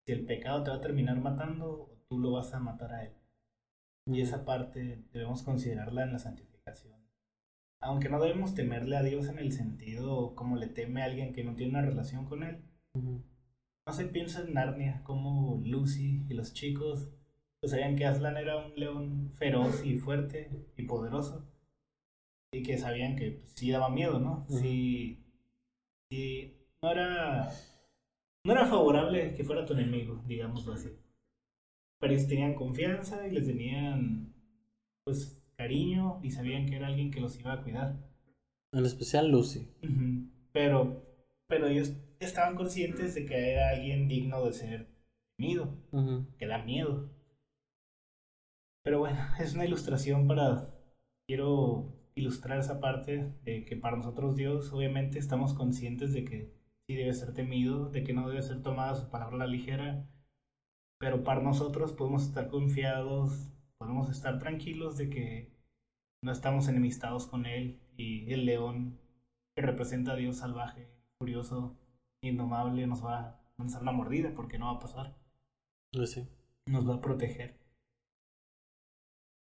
[0.06, 3.04] Si el pecado te va a terminar matando o tú lo vas a matar a
[3.04, 3.12] él.
[4.06, 6.94] Y esa parte debemos considerarla en la santificación.
[7.80, 11.42] Aunque no debemos temerle a Dios en el sentido como le teme a alguien que
[11.44, 12.64] no tiene una relación con él.
[12.94, 13.24] Ujú.
[13.86, 17.12] No se piensa en Narnia, como Lucy y los chicos
[17.68, 21.48] sabían que Aslan era un león feroz y fuerte y poderoso.
[22.52, 24.44] Y que sabían que pues, sí daba miedo, ¿no?
[24.48, 25.24] Sí,
[26.10, 27.50] sí, no era,
[28.44, 30.90] no era favorable que fuera tu enemigo, digámoslo así.
[32.00, 34.34] Pero ellos tenían confianza y les tenían,
[35.04, 37.96] pues, cariño y sabían que era alguien que los iba a cuidar.
[38.72, 39.68] En especial Lucy.
[40.52, 41.06] Pero,
[41.46, 44.88] pero ellos estaban conscientes de que era alguien digno de ser
[45.36, 45.78] temido,
[46.38, 47.11] que da miedo.
[48.82, 50.68] Pero bueno, es una ilustración para...
[51.26, 56.52] Quiero ilustrar esa parte de que para nosotros Dios obviamente estamos conscientes de que
[56.86, 60.06] sí debe ser temido, de que no debe ser tomada su palabra a la ligera,
[60.98, 65.52] pero para nosotros podemos estar confiados, podemos estar tranquilos de que
[66.22, 68.98] no estamos enemistados con Él y el león
[69.56, 71.76] que representa a Dios salvaje, furioso,
[72.22, 75.16] indomable, nos va a lanzar una mordida porque no va a pasar
[75.92, 76.28] Pues sí.
[76.66, 77.61] nos va a proteger.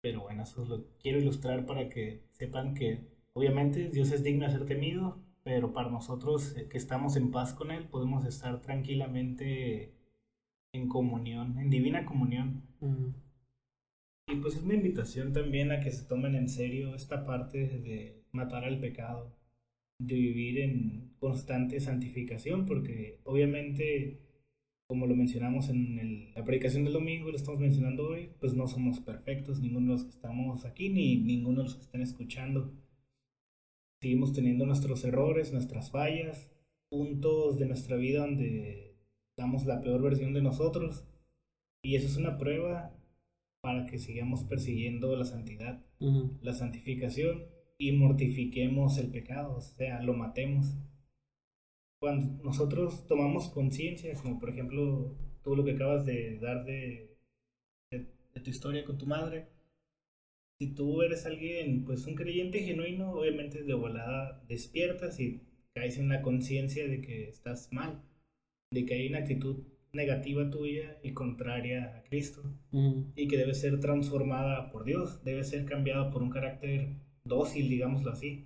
[0.06, 4.52] Pero bueno, eso lo quiero ilustrar para que sepan que obviamente Dios es digno de
[4.52, 9.96] ser temido, pero para nosotros eh, que estamos en paz con Él podemos estar tranquilamente
[10.74, 12.62] en comunión, en divina comunión.
[12.82, 13.15] Ujú.
[14.28, 18.22] Y pues es una invitación también a que se tomen en serio esta parte de
[18.32, 19.36] matar al pecado,
[19.98, 24.20] de vivir en constante santificación, porque obviamente,
[24.88, 28.54] como lo mencionamos en el- la predicación del domingo y lo estamos mencionando hoy, pues
[28.54, 32.02] no somos perfectos, ninguno de los que estamos aquí, ni ninguno de los que están
[32.02, 32.71] escuchando.
[34.02, 36.52] Seguimos teniendo nuestros errores, nuestras fallas,
[36.89, 38.95] puntos de nuestra vida donde
[39.36, 41.06] damos la peor versión de nosotros.
[41.84, 42.95] Y eso es una prueba
[43.62, 46.38] para que sigamos persiguiendo la santidad, Ujú.
[46.41, 47.45] la santificación
[47.80, 50.76] y mortifiquemos el pecado, o sea, lo matemos.
[52.06, 57.18] Cuando nosotros tomamos conciencia, como por ejemplo tú lo que acabas de dar de,
[57.91, 59.48] de, de tu historia con tu madre,
[60.60, 65.41] si tú eres alguien, pues un creyente genuino, obviamente de volada despiertas y
[65.74, 68.04] caes en la conciencia de que estás mal,
[68.72, 73.13] de que hay una actitud negativa tuya y contraria a Cristo Ujú.
[73.15, 78.12] y que debe ser transformada por Dios, debe ser cambiada por un carácter dócil, digámoslo
[78.12, 78.46] así.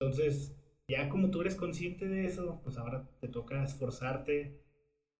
[0.00, 0.56] Entonces,
[0.92, 4.60] ya como tú eres consciente de eso, pues ahora te toca esforzarte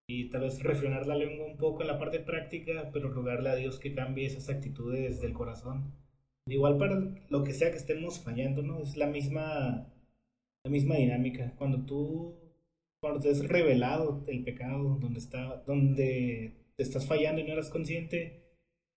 [0.07, 3.57] y tal vez refrenar la lengua un poco en la parte práctica, pero rogarle a
[3.57, 5.95] Dios que cambie esas actitudes del corazón.
[6.47, 8.81] Igual para lo que sea que estemos fallando, ¿no?
[8.81, 9.89] Es la misma,
[10.65, 11.55] la misma dinámica.
[11.57, 12.37] Cuando tú,
[13.01, 17.71] cuando te has revelado el pecado, donde, está, donde te estás fallando y no eres
[17.71, 18.43] consciente,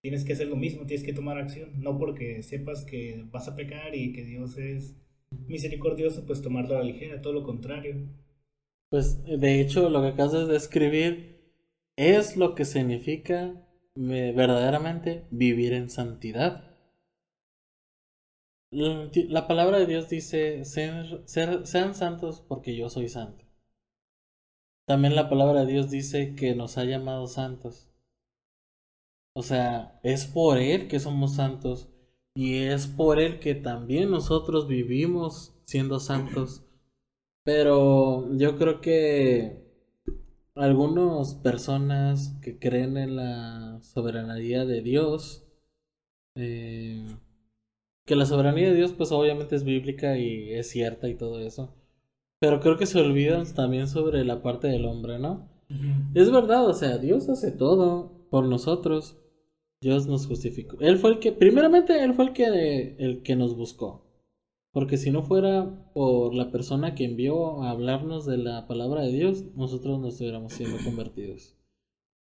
[0.01, 1.81] tienes que hacer lo mismo, tienes que tomar acción.
[1.81, 4.97] No porque sepas que vas a pecar y que Dios es
[5.47, 8.09] misericordioso, pues tomarlo a la ligera, todo lo contrario.
[8.89, 11.35] Pues de hecho lo que acabas de describir
[11.97, 13.61] es lo que significa
[13.95, 16.75] verdaderamente vivir en santidad.
[18.71, 23.45] La palabra de Dios dice, sean santos porque yo soy santo.
[24.85, 27.89] También la palabra de Dios dice que nos ha llamado santos.
[29.33, 31.89] O sea, es por Él que somos santos
[32.35, 36.63] y es por Él que también nosotros vivimos siendo santos.
[37.43, 39.63] Pero yo creo que
[40.55, 45.45] algunas personas que creen en la soberanía de Dios,
[46.35, 47.05] eh,
[48.05, 51.73] que la soberanía de Dios pues obviamente es bíblica y es cierta y todo eso.
[52.39, 55.49] Pero creo que se olvidan también sobre la parte del hombre, ¿no?
[56.13, 59.17] Es verdad, o sea, Dios hace todo por nosotros.
[59.85, 60.77] Dios nos justificó.
[60.79, 64.03] Él fue el que, primeramente, Él fue el que, el que nos buscó.
[64.71, 69.11] Porque si no fuera por la persona que envió a hablarnos de la palabra de
[69.11, 71.55] Dios, nosotros no estuviéramos siendo convertidos.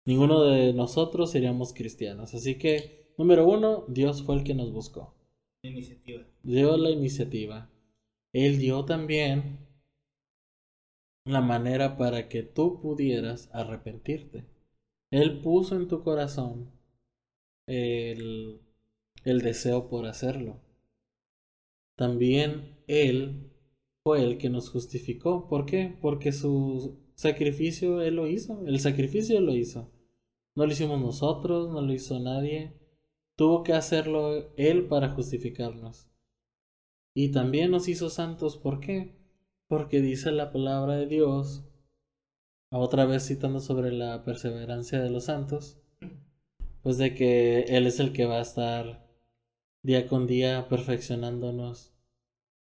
[0.05, 2.33] Ninguno de nosotros seríamos cristianos.
[2.33, 5.13] Así que, número uno, Dios fue el que nos buscó.
[5.61, 6.25] Iniciativa.
[6.43, 7.69] Dio la iniciativa.
[8.31, 9.67] Él dio también
[11.25, 14.45] la manera para que tú pudieras arrepentirte.
[15.11, 16.78] Él puso en tu corazón
[17.69, 18.61] el,
[19.23, 20.59] deseo por hacerlo.
[21.95, 23.51] También Él
[24.03, 25.47] fue el que nos justificó.
[25.47, 25.97] ¿Por qué?
[26.01, 28.65] Porque su sacrificio Él lo hizo.
[28.65, 29.91] El sacrificio lo hizo.
[30.55, 32.73] No lo hicimos nosotros, no lo hizo nadie.
[33.35, 36.09] Tuvo que hacerlo Él para justificarnos.
[37.13, 39.15] Y también nos hizo santos, ¿por qué?
[39.67, 41.65] Porque dice la palabra de Dios,
[42.71, 45.81] otra vez citando sobre la perseverancia de los santos,
[46.83, 49.07] pues de que Él es el que va a estar
[49.83, 51.93] día con día perfeccionándonos.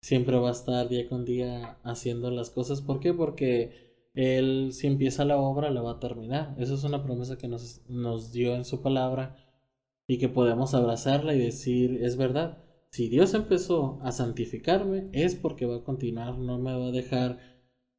[0.03, 2.81] Siempre va a estar día con día haciendo las cosas.
[2.81, 3.15] ¿Por qué?
[3.15, 6.55] Porque Él si empieza la obra la va a terminar.
[6.59, 9.37] Eso es una promesa que nos, nos dio en su palabra
[10.07, 12.59] y que podemos abrazarla y decir, es verdad,
[12.91, 17.39] si Dios empezó a santificarme es porque va a continuar, no me va a dejar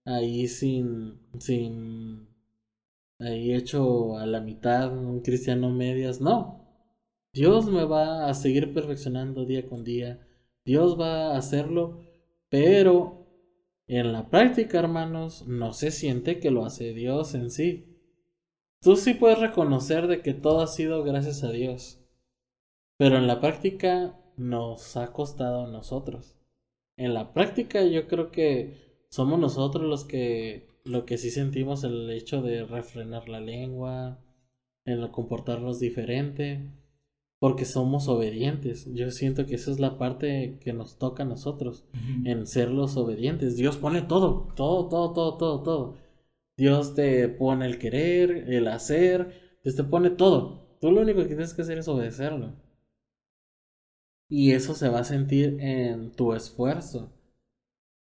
[0.06, 2.28] ahí sin, sin,
[3.24, 6.64] ahí hecho a la mitad, un cristiano medias, no.
[7.34, 10.28] Dios me va a seguir perfeccionando día con día,
[10.66, 12.00] Dios va a hacerlo,
[12.50, 13.24] pero
[13.88, 17.94] en la práctica, hermanos, no se siente que lo hace Dios en sí.
[18.82, 22.00] Tú sí puedes reconocer de que todo ha sido gracias a Dios.
[22.98, 26.38] Pero en la práctica nos ha costado a nosotros.
[26.98, 32.10] En la práctica yo creo que somos nosotros los que lo que sí sentimos el
[32.10, 34.20] hecho de refrenar la lengua,
[34.86, 36.70] en comportarnos diferente,
[37.40, 38.88] porque somos obedientes.
[38.94, 41.86] Yo siento que esa es la parte que nos toca a nosotros,
[42.26, 43.58] en ser los obedientes.
[43.58, 45.98] Dios pone todo, todo, todo, todo, todo, todo.
[46.58, 50.78] Dios te pone el querer, el hacer, Dios te pone todo.
[50.80, 52.54] Tú lo único que tienes que hacer es obedecerlo.
[54.30, 57.12] Y eso se va a sentir en tu esfuerzo.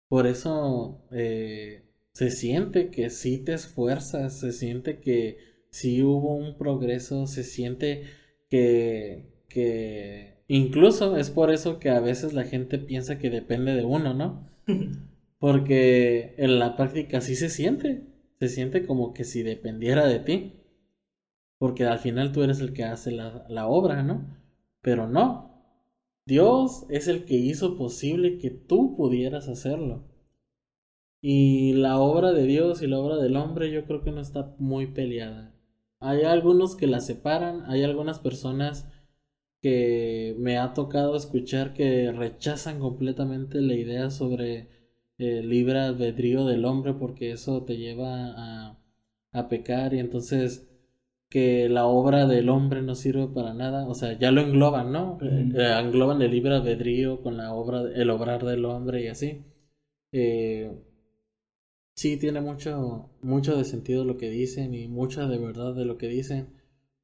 [0.09, 1.86] Por eso eh,
[2.17, 5.37] se siente que sí te esfuerzas, se siente que
[5.69, 8.05] sí hubo un progreso, se siente
[8.49, 13.85] que, que incluso es por eso que a veces la gente piensa que depende de
[13.85, 14.49] uno, ¿no?
[15.39, 18.05] Porque en la práctica sí se siente,
[18.41, 20.55] se siente como que si dependiera de ti.
[21.59, 24.27] Porque al final tú eres el que hace la, la obra, ¿no?
[24.81, 25.51] Pero no,
[26.25, 30.16] Dios es el que hizo posible que tú pudieras hacerlo.
[31.29, 34.55] Y la obra de Dios y la obra del hombre yo creo que no está
[34.59, 35.53] muy peleada.
[35.99, 38.87] Hay algunos que la separan, hay algunas personas
[39.61, 44.69] que me ha tocado escuchar que rechazan completamente la idea sobre
[45.19, 48.79] el libre albedrío del hombre porque eso te lleva a,
[49.33, 50.69] a pecar y entonces
[51.29, 55.19] que la obra del hombre no sirve para nada, o sea, ya lo engloban, ¿no?
[55.23, 59.45] Eh, engloban el libre albedrío con la obra, el obrar del hombre y así.
[60.13, 60.71] Eh,
[61.97, 65.99] sí tiene mucho, mucho de sentido lo que dicen y mucha de verdad de lo
[65.99, 66.49] que dicen,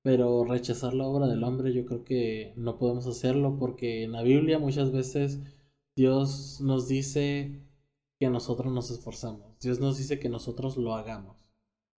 [0.03, 4.23] pero rechazar la obra del hombre yo creo que no podemos hacerlo porque en la
[4.23, 5.41] Biblia muchas veces
[5.97, 7.63] Dios nos dice
[8.21, 11.37] que nosotros nos esforzamos, Dios nos dice que nosotros lo hagamos.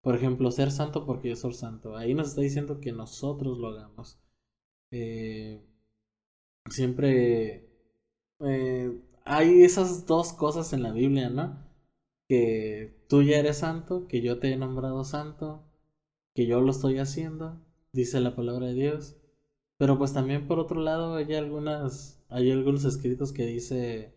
[0.01, 1.97] Por ejemplo, ser santo porque yo soy santo.
[1.97, 4.19] Ahí nos está diciendo que nosotros lo hagamos.
[4.91, 5.59] Eh,
[6.69, 7.67] siempre
[8.39, 11.64] eh, hay esas dos cosas en la Biblia, ¿no?
[12.27, 15.63] Que tú ya eres santo, que yo te he nombrado santo,
[16.33, 17.61] que yo lo estoy haciendo,
[17.93, 19.15] dice la palabra de Dios.
[19.77, 24.13] Pero pues también por otro lado hay algunas, hay algunos escritos que dice,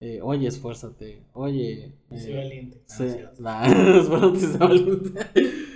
[0.00, 2.82] eh, oye, esfuérzate, oye, valiente.
[3.38, 3.68] Nah,
[4.58, 5.10] valiente.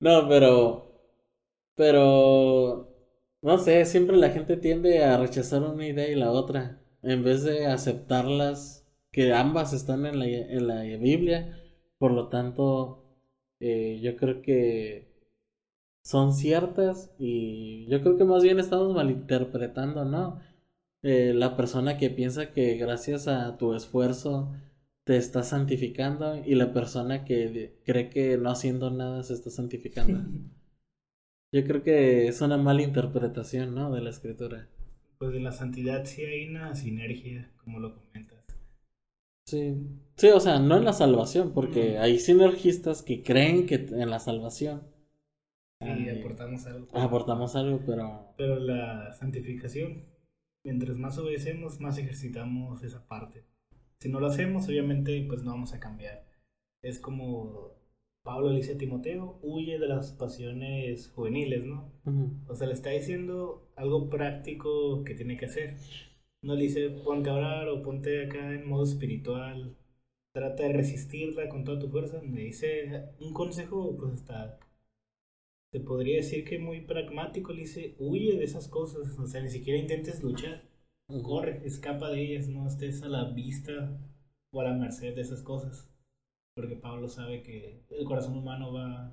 [0.00, 0.92] No, pero.
[1.74, 2.88] Pero.
[3.42, 6.80] No sé, siempre la gente tiende a rechazar una idea y la otra.
[7.02, 8.75] En vez de aceptarlas,
[9.16, 11.40] que ambas están en la, en la Biblia.
[11.98, 13.04] Por lo tanto,
[13.60, 15.08] eh, yo creo que
[16.02, 20.40] son ciertas y yo creo que más bien estamos malinterpretando, ¿no?
[21.02, 24.52] Eh, la persona que piensa que gracias a tu esfuerzo
[25.04, 29.50] te estás santificando y la persona que de- cree que no haciendo nada se está
[29.50, 30.18] santificando.
[31.52, 33.92] Yo creo que es una mala interpretación, ¿no?
[33.92, 34.68] De la escritura.
[35.18, 38.35] Pues en la santidad sí hay una sinergia, como lo comentas.
[39.46, 39.76] Sí.
[40.16, 44.18] Sí, o sea, no en la salvación, porque hay sinergistas que creen que en la
[44.18, 44.82] salvación
[45.80, 46.88] Sí, ay, aportamos algo.
[46.92, 50.04] aportamos algo, pero Pero la santificación,
[50.64, 53.44] mientras más obedecemos, más ejercitamos esa parte.
[54.00, 56.24] Si no lo hacemos, obviamente, pues no vamos a cambiar.
[56.82, 57.72] Es como
[58.22, 61.92] Pablo le dice a Timoteo, huye de las pasiones juveniles, ¿no?
[62.48, 65.76] O sea, le está diciendo algo práctico que tiene que hacer.
[66.46, 69.76] No le dice ponte a orar o ponte acá en modo espiritual.
[70.32, 72.22] Trata de resistirla con toda tu fuerza.
[72.22, 74.60] Me dice un consejo, pues hasta
[75.72, 77.52] te podría decir que muy pragmático.
[77.52, 79.18] Le dice huye de esas cosas.
[79.18, 80.62] O sea, ni siquiera intentes luchar.
[81.24, 82.46] Corre, escapa de ellas.
[82.46, 83.98] No estés a la vista
[84.52, 85.92] o a la merced de esas cosas.
[86.54, 89.12] Porque Pablo sabe que el corazón humano va,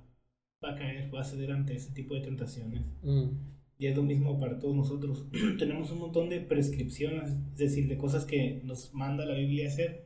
[0.64, 2.84] va a caer, va a ceder ante ese tipo de tentaciones.
[3.02, 3.53] Mm,
[3.84, 5.28] Y es lo mismo para todos nosotros.
[5.60, 9.68] Tenemos un montón de prescripciones, es decir, de cosas que nos manda la Biblia a
[9.68, 10.06] hacer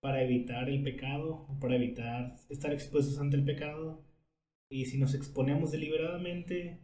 [0.00, 4.04] para evitar el pecado, para evitar estar expuestos ante el pecado.
[4.68, 6.80] Y si nos exponemos deliberadamente,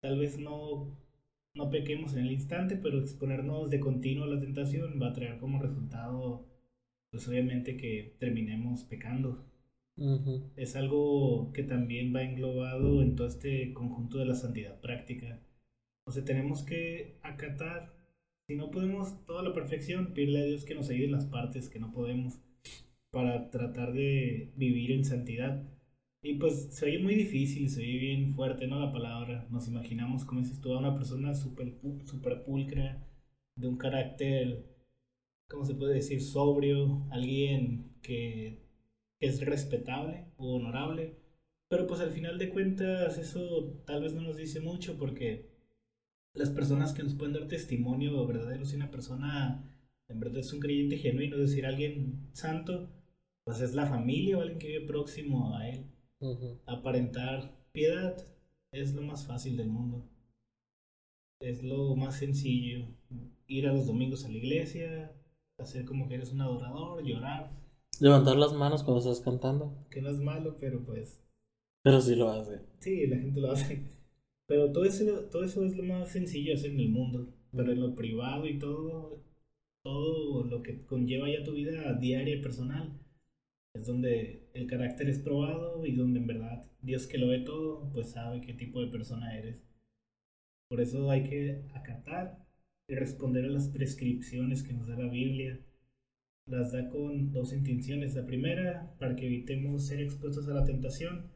[0.00, 0.98] tal vez no,
[1.54, 5.38] no pequemos en el instante, pero exponernos de continuo a la tentación va a traer
[5.38, 6.44] como resultado,
[7.12, 9.46] pues obviamente que terminemos pecando
[9.96, 10.50] ujú.
[10.56, 15.40] es algo que también va englobado en todo este conjunto de la santidad práctica.
[16.08, 17.94] O sea, tenemos que acatar,
[18.46, 21.68] si no podemos toda la perfección, pedirle a Dios que nos ayude en las partes
[21.68, 22.40] que no podemos
[23.10, 25.62] para tratar de vivir en santidad.
[26.22, 28.80] Y pues se oye muy difícil, se oye bien fuerte, ¿no?
[28.80, 29.46] La palabra.
[29.50, 31.74] Nos imaginamos, como dices tú, a una persona súper
[32.06, 33.06] super pulcra,
[33.56, 34.64] de un carácter,
[35.46, 36.22] ¿cómo se puede decir?
[36.22, 38.62] Sobrio, alguien que
[39.20, 41.18] es respetable o honorable,
[41.68, 45.47] pero pues al final de cuentas eso tal vez no nos dice mucho porque
[46.34, 49.64] las personas que nos pueden dar testimonio verdadero si una persona
[50.08, 52.88] en verdad es un creyente genuino, es decir, alguien santo,
[53.44, 55.84] pues es la familia o alguien que vive próximo a él.
[56.66, 58.16] Aparentar piedad
[58.72, 60.08] es lo más fácil del mundo.
[61.40, 62.86] Es lo más sencillo.
[63.46, 65.12] Ir a los domingos a la iglesia,
[65.58, 67.50] hacer como que eres un adorador, llorar,
[68.00, 69.84] Levantar las manos cuando estás cantando.
[69.90, 71.20] que no es malo, pero pues
[71.82, 72.60] Pero sí lo hace.
[72.78, 73.82] Sí, la gente lo hace.
[74.48, 77.32] Pero todo eso, todo eso es lo más sencillo hacer en el mundo.
[77.52, 79.22] Pero en lo privado y todo,
[79.84, 82.98] todo lo que conlleva ya tu vida diaria y personal,
[83.74, 87.90] es donde el carácter es probado y donde en verdad Dios que lo ve todo,
[87.92, 89.62] pues sabe qué tipo de persona eres.
[90.68, 92.46] Por eso hay que acatar
[92.88, 95.60] y responder a las prescripciones que nos da la Biblia.
[96.46, 98.14] Las da con dos intenciones.
[98.14, 101.30] La primera, para que evitemos ser expuestos a la tentación.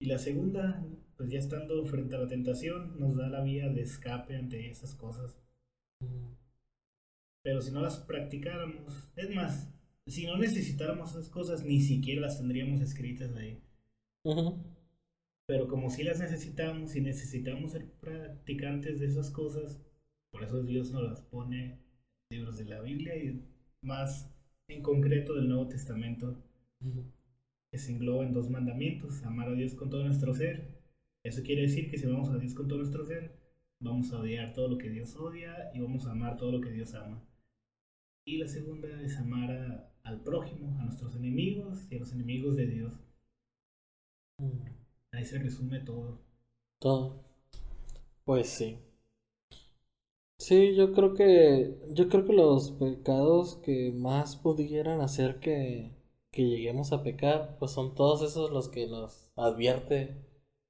[0.00, 0.84] Y la segunda,
[1.16, 4.94] pues ya estando frente a la tentación, nos da la vía de escape ante esas
[4.94, 5.40] cosas.
[7.42, 9.72] Pero si no las practicáramos, es más,
[10.06, 13.60] si no necesitáramos esas cosas, ni siquiera las tendríamos escritas ahí.
[14.24, 14.56] Ujú.
[15.46, 19.80] Pero como si las necesitamos y necesitamos ser practicantes de esas cosas,
[20.30, 21.72] por eso Dios nos las pone
[22.30, 23.42] en libros de la Biblia y
[23.82, 24.30] más
[24.68, 26.36] en concreto del Nuevo Testamento,
[26.84, 27.04] Ujú.
[27.70, 30.78] Que se engloba en dos mandamientos, amar a Dios con todo nuestro ser.
[31.24, 33.38] Eso quiere decir que si amamos a Dios con todo nuestro ser,
[33.80, 36.70] vamos a odiar todo lo que Dios odia y vamos a amar todo lo que
[36.70, 37.22] Dios ama.
[38.26, 42.56] Y la segunda es amar a- al prójimo, a nuestros enemigos y a los enemigos
[42.56, 43.00] de Dios.
[44.38, 44.60] Mm.
[45.12, 46.20] Ahí se resume todo.
[46.80, 47.24] Todo.
[48.24, 48.78] Pues sí.
[50.38, 55.97] Sí, yo creo que yo creo que los pecados que más pudieran hacer que
[56.30, 60.16] que lleguemos a pecar, pues son todos esos los que nos advierte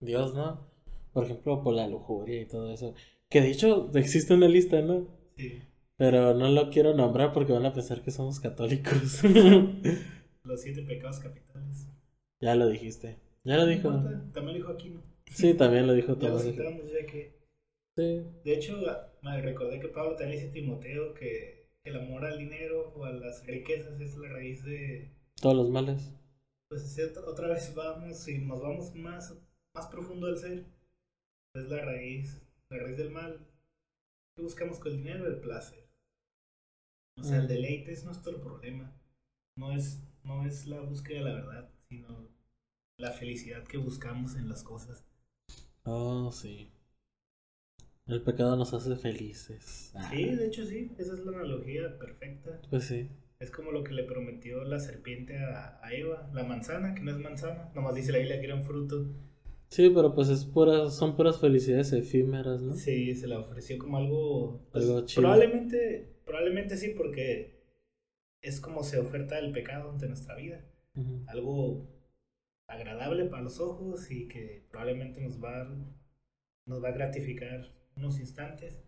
[0.00, 0.68] Dios, ¿no?
[1.12, 2.94] Por ejemplo, por la lujuria y todo eso.
[3.28, 5.08] Que de hecho existe una lista, ¿no?
[5.36, 5.62] Sí.
[5.96, 9.22] Pero no lo quiero nombrar porque van a pensar que somos católicos.
[10.44, 11.88] Los siete pecados capitales.
[12.40, 13.18] ya lo dijiste.
[13.44, 13.90] Ya lo dijo.
[13.90, 15.02] No También lo dijo Aquino.
[15.26, 16.44] Sí, también lo dijo Tomás.
[16.44, 17.36] ya que.
[17.96, 18.22] Sí.
[18.44, 18.78] De hecho,
[19.22, 23.44] me recordé que Pablo también dice Timoteo que el amor al dinero o a las
[23.46, 25.17] riquezas es la raíz de.
[25.40, 26.12] Todos los males.
[26.70, 29.34] Pues es otra, vez vamos y nos vamos más,
[29.74, 30.66] más profundo del ser.
[31.54, 33.46] Es la raíz, la raíz del mal.
[34.36, 35.26] ¿Qué buscamos con el dinero?
[35.26, 35.88] El placer.
[37.18, 37.48] O sea, el Mm.
[37.48, 38.92] deleite es nuestro problema.
[39.56, 42.28] No es, no es la búsqueda de la verdad, sino
[42.98, 45.04] la felicidad que buscamos en las cosas.
[45.84, 46.70] Oh, sí.
[48.06, 49.92] El pecado nos hace felices.
[50.10, 52.60] Sí, de hecho sí, esa es la analogía perfecta.
[52.70, 53.10] Pues sí.
[53.40, 57.12] Es como lo que le prometió la serpiente a, a Eva, la manzana, que no
[57.12, 59.06] es manzana, nomás dice la Biblia que era un fruto.
[59.68, 62.72] Sí, pero pues es puras, son puras felicidades efímeras, ¿no?
[62.74, 64.66] Sí, se la ofreció como algo...
[64.72, 65.22] pues, Algo chido.
[65.22, 67.62] probablemente, probablemente sí, porque
[68.42, 70.64] es como se oferta el pecado ante nuestra vida.
[71.28, 71.86] Algo
[72.66, 75.64] agradable para los ojos y que probablemente nos va,
[76.66, 78.82] nos va a gratificar unos instantes,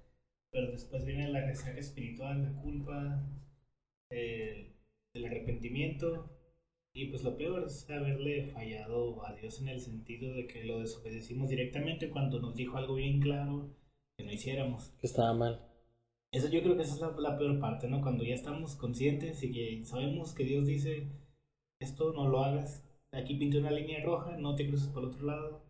[0.50, 3.22] pero después viene la resaca espiritual, la culpa,
[4.10, 4.74] el,
[5.14, 6.30] el arrepentimiento
[6.92, 10.80] y pues lo peor es haberle fallado a Dios en el sentido de que lo
[10.80, 13.70] desobedecimos directamente cuando nos dijo algo bien claro
[14.18, 14.90] que no hiciéramos.
[15.00, 15.66] Que estaba mal.
[16.32, 18.00] Eso yo creo que esa es la, la peor parte, ¿no?
[18.00, 21.08] Cuando ya estamos conscientes y que sabemos que Dios dice,
[21.80, 25.64] esto no lo hagas, aquí pinté una línea roja, no te cruces por otro lado.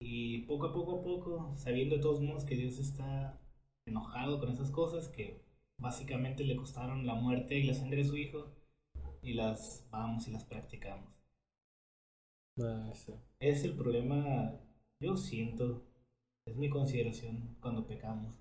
[0.00, 3.40] Y poco a poco a poco, sabiendo de todos modos que Dios está
[3.86, 5.42] enojado con esas cosas que
[5.78, 8.54] básicamente le costaron la muerte y la sangre de su hijo,
[9.22, 11.10] y las vamos y las practicamos.
[12.60, 13.12] Ah, sí.
[13.40, 14.60] Es el problema,
[15.00, 15.84] yo siento,
[16.46, 18.34] es mi consideración cuando pecamos.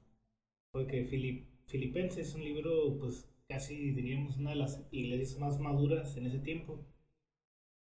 [0.71, 6.15] Porque Filip, Filipenses es un libro, pues casi diríamos una de las iglesias más maduras
[6.17, 6.85] en ese tiempo.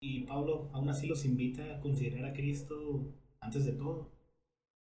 [0.01, 4.11] Y Pablo aún así los invita a considerar a Cristo antes de todo.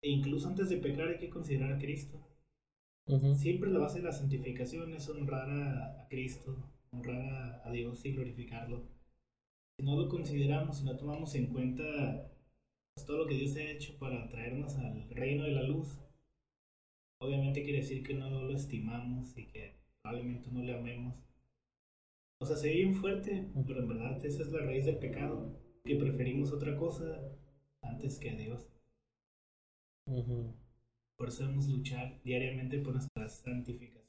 [0.03, 2.30] E incluso antes de pecar hay que considerar a Cristo.
[3.35, 6.57] Siempre la base de la santificación es honrar a, a Cristo,
[6.93, 8.87] honrar a, a Dios y glorificarlo.
[9.77, 12.31] Si no lo consideramos, si no tomamos en cuenta
[12.95, 16.01] pues, todo lo que Dios ha hecho para traernos al reino de la luz,
[17.21, 21.15] obviamente quiere decir que no lo estimamos y que probablemente no le amemos.
[22.41, 25.59] O sea, se ve bien fuerte, pero en verdad esa es la raíz del pecado,
[25.85, 27.21] que preferimos otra cosa
[27.83, 28.69] antes que a Dios.
[31.21, 34.09] Por eso luchar diariamente por nuestra santificación.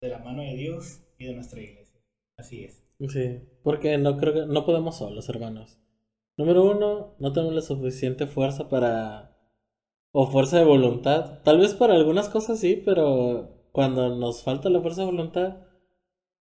[0.00, 2.00] De la mano de Dios y de nuestra iglesia.
[2.38, 2.82] Así es.
[3.10, 5.78] Sí, porque no creo que no podemos solos, hermanos.
[6.38, 9.36] Número uno, no tenemos la suficiente fuerza para
[10.12, 11.42] o fuerza de voluntad.
[11.42, 15.58] Tal vez para algunas cosas sí, pero cuando nos falta la fuerza de voluntad,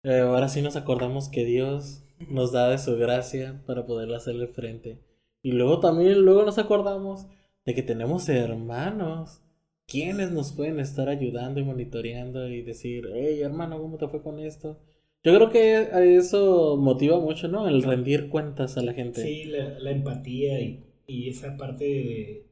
[0.04, 4.46] eh, ahora sí nos acordamos que Dios nos da de su gracia para poder hacerle
[4.46, 5.02] frente.
[5.42, 7.26] Y luego también, luego nos acordamos
[7.66, 9.42] de que tenemos hermanos
[9.86, 14.40] quienes nos pueden estar ayudando y monitoreando y decir, hey hermano, ¿cómo te fue con
[14.40, 14.80] esto?
[15.22, 17.68] Yo creo que eso motiva mucho, ¿no?
[17.68, 19.22] El rendir cuentas a la gente.
[19.22, 22.46] Sí, la, la empatía y, y esa parte de,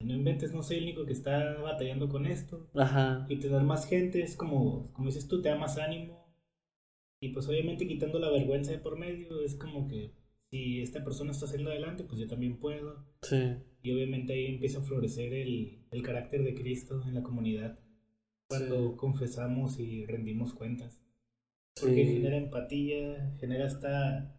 [0.00, 2.68] no inventes, no soy el único que está batallando con esto.
[2.74, 3.26] Ajá.
[3.28, 6.26] Y tener más gente es como, como dices tú, te da más ánimo.
[7.20, 10.12] Y pues obviamente quitando la vergüenza de por medio, es como que
[10.50, 13.04] si esta persona está saliendo adelante, pues yo también puedo.
[13.22, 13.56] Sí.
[13.86, 17.78] Y obviamente ahí empieza a florecer el, el carácter de Cristo en la comunidad.
[18.48, 18.96] Cuando Sí.
[18.96, 21.00] confesamos y rendimos cuentas.
[21.80, 22.12] Porque Sí.
[22.14, 24.34] genera empatía, genera esta,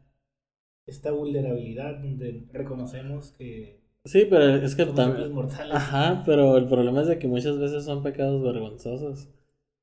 [0.86, 5.34] esta vulnerabilidad donde reconocemos que Sí, pero es que también...
[5.72, 9.30] Ajá, pero el problema es de que muchas veces son pecados vergonzosos.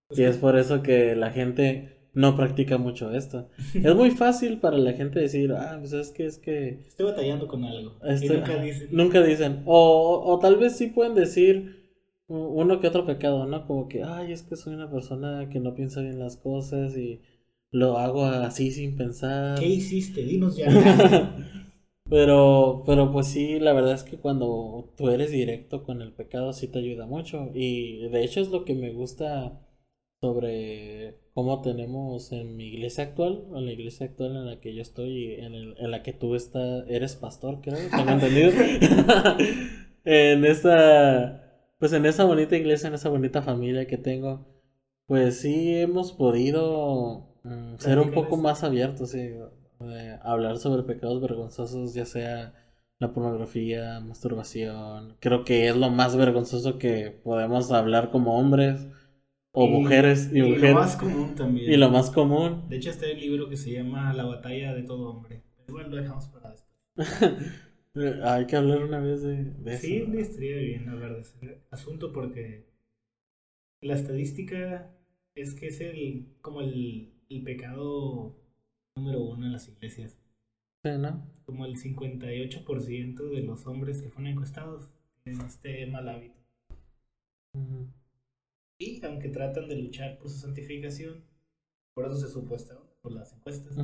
[0.08, 3.48] Pues Y es por eso que la gente no practica mucho esto.
[3.74, 6.80] Es muy fácil para la gente decir, ah, pues es que es que...
[6.86, 7.98] Estoy batallando con algo.
[8.04, 8.88] Este, y nunca dicen.
[8.92, 9.62] nunca dicen.
[9.66, 11.84] O, o tal vez sí pueden decir
[12.26, 13.66] uno que otro pecado, ¿no?
[13.66, 17.20] Como que, ay, es que soy una persona que no piensa bien las cosas y
[17.70, 19.58] lo hago así sin pensar.
[19.58, 20.24] ¿Qué hiciste?
[20.24, 20.68] Dinos ya.
[22.10, 26.52] Pero, pero pues sí, la verdad es que cuando tú eres directo con el pecado
[26.52, 27.50] sí te ayuda mucho.
[27.54, 29.63] Y de hecho es lo que me gusta
[30.24, 34.80] sobre cómo tenemos en mi iglesia actual, en la iglesia actual en la que yo
[34.82, 38.50] estoy, y en, el- en la que tú estás, eres pastor, creo, tengo entendido.
[40.04, 41.42] en esa,
[41.78, 44.46] pues en esa bonita iglesia, en esa bonita familia que tengo,
[45.06, 49.30] pues sí hemos podido mm, ser un poco más abierto, sí.
[50.22, 52.54] hablar sobre pecados vergonzosos, ya sea
[52.98, 55.16] la pornografía, masturbación.
[55.20, 58.86] Creo que es lo más vergonzoso que podemos hablar como hombres
[59.56, 60.70] o mujeres y, mujeres.
[60.70, 61.72] lo más común también.
[61.72, 62.68] Y lo más común.
[62.68, 65.42] De hecho, está el libro que se llama La batalla de todo hombre.
[65.68, 67.52] Igual lo dejamos para después.
[68.24, 70.10] Hay que hablar una vez de, de sí, eso.
[70.10, 72.66] Sí, estaría bien hablar de ese asunto porque
[73.80, 74.90] la estadística
[75.36, 78.36] es que es el como el, el pecado
[78.96, 80.18] número uno en las iglesias.
[80.82, 81.30] Sí, ¿no?
[81.46, 84.90] Como el 58% de los hombres que fueron encuestados
[85.22, 86.33] tienen este mal hábito.
[88.78, 91.24] Y aunque tratan de luchar por su santificación,
[91.94, 93.76] por eso se supuesta por las encuestas,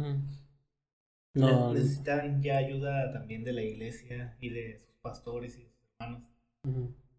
[1.35, 6.23] no, necesitan ya ayuda también de la iglesia y de sus pastores y sus hermanos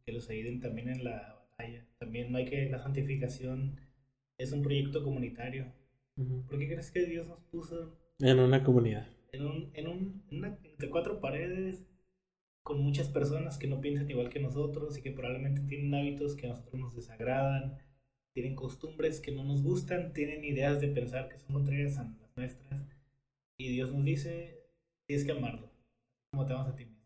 [0.06, 1.86] que los ayuden también en la batalla.
[1.98, 3.80] También no hay que la santificación
[4.38, 5.72] es un proyecto comunitario.
[6.48, 9.08] ¿Por qué crees que Dios nos puso en una comunidad?
[9.32, 10.24] En un, en un
[10.64, 11.86] entre cuatro paredes
[12.64, 16.48] con muchas personas que no piensan igual que nosotros y que probablemente tienen hábitos que
[16.48, 17.78] a nosotros nos desagradan,
[18.34, 22.38] tienen costumbres que no nos gustan, tienen ideas de pensar que son contrarias a las
[22.38, 22.88] nuestras.
[23.58, 24.64] Y Dios nos dice,
[25.06, 25.72] tienes que amarlo,
[26.32, 27.02] como te amas a ti mismo.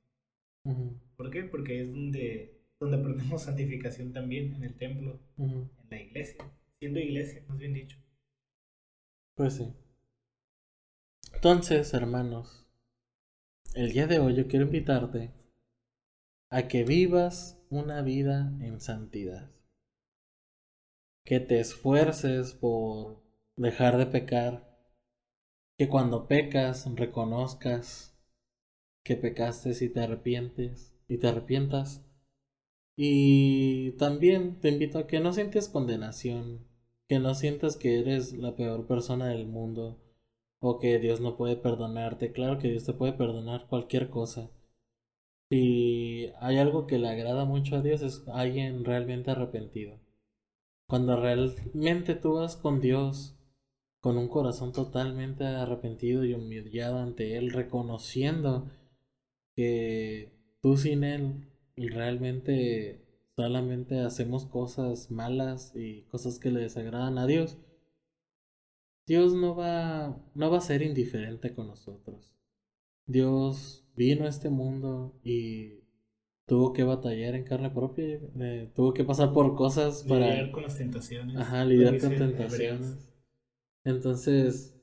[1.15, 1.43] ¿Por qué?
[1.43, 6.43] Porque es donde, donde aprendemos santificación también, en el templo, en la iglesia,
[6.79, 7.97] siendo iglesia, más bien dicho.
[9.35, 9.73] Pues sí.
[11.33, 12.65] Entonces, hermanos,
[13.73, 15.31] el día de hoy yo quiero invitarte
[16.55, 19.51] a que vivas una vida en santidad.
[21.25, 23.21] Que te esfuerces por
[23.57, 24.65] dejar de pecar.
[25.77, 28.17] Que cuando pecas reconozcas
[29.03, 32.05] que pecaste y te arrepientes y te arrepientas.
[32.95, 36.65] Y también te invito a que no sientes condenación,
[37.09, 39.99] que no sientas que eres la peor persona del mundo
[40.61, 42.31] o que Dios no puede perdonarte.
[42.31, 44.54] Claro que Dios te puede perdonar cualquier cosa
[45.49, 49.99] si hay algo que le agrada mucho a Dios es alguien realmente arrepentido.
[50.87, 53.35] Cuando realmente tú vas con Dios
[53.99, 58.69] con un corazón totalmente arrepentido y humillado ante Él, reconociendo
[59.55, 60.31] que
[60.61, 63.01] tú sin Él realmente
[63.35, 67.57] solamente hacemos cosas malas y cosas que le desagradan a Dios,
[69.07, 72.31] Dios no va, no va a ser indiferente con nosotros.
[73.07, 75.85] Dios vino a este mundo y
[76.45, 80.29] tuvo que batallar en carne propia, eh, tuvo que pasar por cosas para...
[80.29, 81.37] Lidiar con las tentaciones.
[81.37, 82.97] Ajá, lidiar con tentaciones.
[83.83, 84.75] Entonces,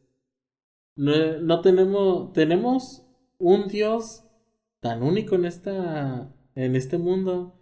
[0.96, 3.06] no, no, tenemos, tenemos
[3.38, 4.24] un Dios
[4.80, 7.58] tan único en, esta, en este mundo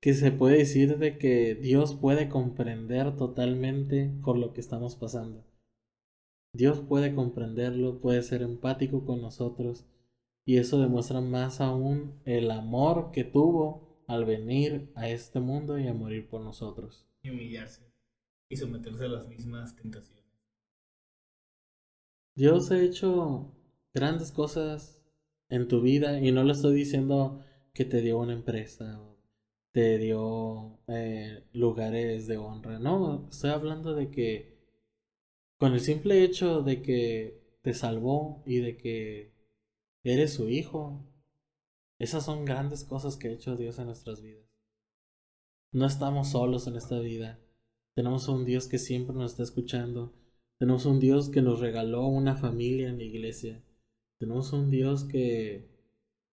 [0.00, 5.44] que se puede decir de que Dios puede comprender totalmente con lo que estamos pasando.
[6.54, 9.86] Dios puede comprenderlo, puede ser empático con nosotros
[10.44, 15.86] y eso demuestra más aún el amor que tuvo al venir a este mundo y
[15.86, 17.06] a morir por nosotros.
[17.22, 17.92] Y humillarse
[18.48, 20.22] y someterse a las mismas tentaciones.
[22.34, 23.54] Dios ha hecho
[23.94, 25.02] grandes cosas
[25.48, 29.18] en tu vida y no le estoy diciendo que te dio una empresa o
[29.72, 32.78] te dio eh, lugares de honra.
[32.78, 34.58] No, estoy hablando de que
[35.58, 39.31] con el simple hecho de que te salvó y de que
[40.04, 41.06] Eres su hijo.
[41.98, 44.48] Esas son grandes cosas que ha hecho Dios en nuestras vidas.
[45.72, 47.40] No estamos solos en esta vida.
[47.94, 50.12] Tenemos un Dios que siempre nos está escuchando.
[50.58, 53.62] Tenemos un Dios que nos regaló una familia en la iglesia.
[54.18, 55.70] Tenemos un Dios que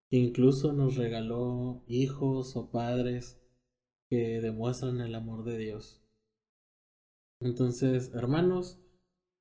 [0.09, 3.39] incluso nos regaló hijos o padres
[4.09, 6.01] que demuestran el amor de Dios.
[7.39, 8.79] Entonces, hermanos,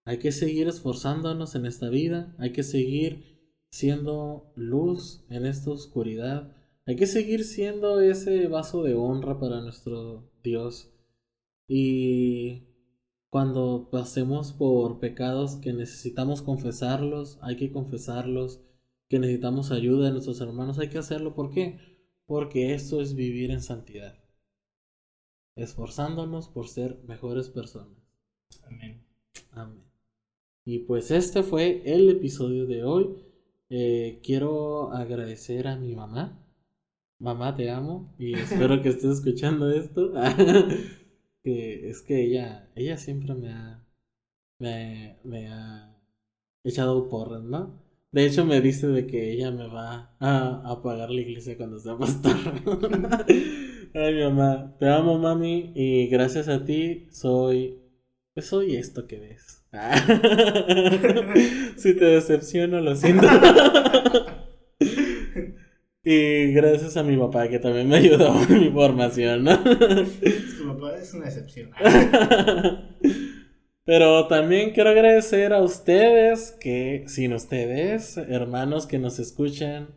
[0.05, 3.38] hay que seguir esforzándonos en esta vida, hay que seguir
[3.71, 6.57] siendo luz en esta oscuridad.
[6.87, 10.91] Hay que seguir siendo ese vaso de honra para nuestro Dios.
[11.67, 12.65] Y
[13.31, 18.63] cuando pasemos por pecados que necesitamos confesarlos, hay que confesarlos.
[19.09, 21.35] Que necesitamos ayuda de nuestros hermanos, hay que hacerlo.
[21.35, 21.79] ¿Por qué?
[22.27, 24.19] Porque esto es vivir en santidad.
[25.57, 27.99] Esforzándonos por ser mejores personas.
[28.65, 29.05] Amén.
[29.51, 29.85] Amén.
[30.65, 33.28] Y pues este fue el episodio de hoy.
[33.71, 36.39] Eh, quiero agradecer a mi mamá.
[37.19, 40.13] Mamá, te amo y espero que estés escuchando esto.
[41.43, 43.85] que es que ella, ella siempre me ha,
[44.59, 45.97] me, ha
[46.65, 47.83] echado porras, ¿no?
[48.13, 51.79] De hecho, me dice de que ella me va a, a pagar la iglesia cuando
[51.79, 52.37] sea pastor.
[53.95, 57.79] Ay, mi mamá, te amo, mami, y gracias a ti soy,
[58.35, 59.58] pues soy esto que ves.
[61.77, 63.27] si te decepciono, lo siento.
[66.05, 69.59] y gracias a mi papá que también me ayudó en mi formación, ¿no?
[69.63, 71.71] Tu papá es una excepción.
[73.85, 79.89] Pero también quiero agradecer a ustedes que sin ustedes, hermanos que nos escuchan,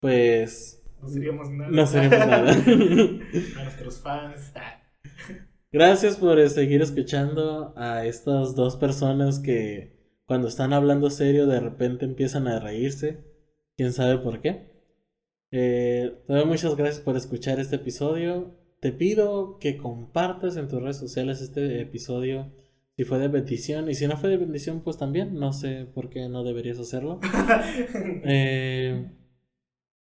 [0.00, 1.70] pues No seríamos nada.
[1.70, 2.52] no seríamos nada.
[2.52, 4.52] A nuestros fans.
[5.70, 11.60] Gracias por eh, seguir escuchando a estas dos personas que cuando están hablando serio de
[11.60, 13.24] repente empiezan a reírse.
[13.76, 14.72] Quién sabe por qué.
[15.50, 18.56] Eh, te doy muchas gracias por escuchar este episodio.
[18.80, 22.50] Te pido que compartas en tus redes sociales este episodio
[22.96, 23.88] si fue de bendición.
[23.88, 25.38] Y si no fue de bendición, pues también.
[25.38, 27.20] No sé por qué no deberías hacerlo.
[28.24, 29.10] Eh,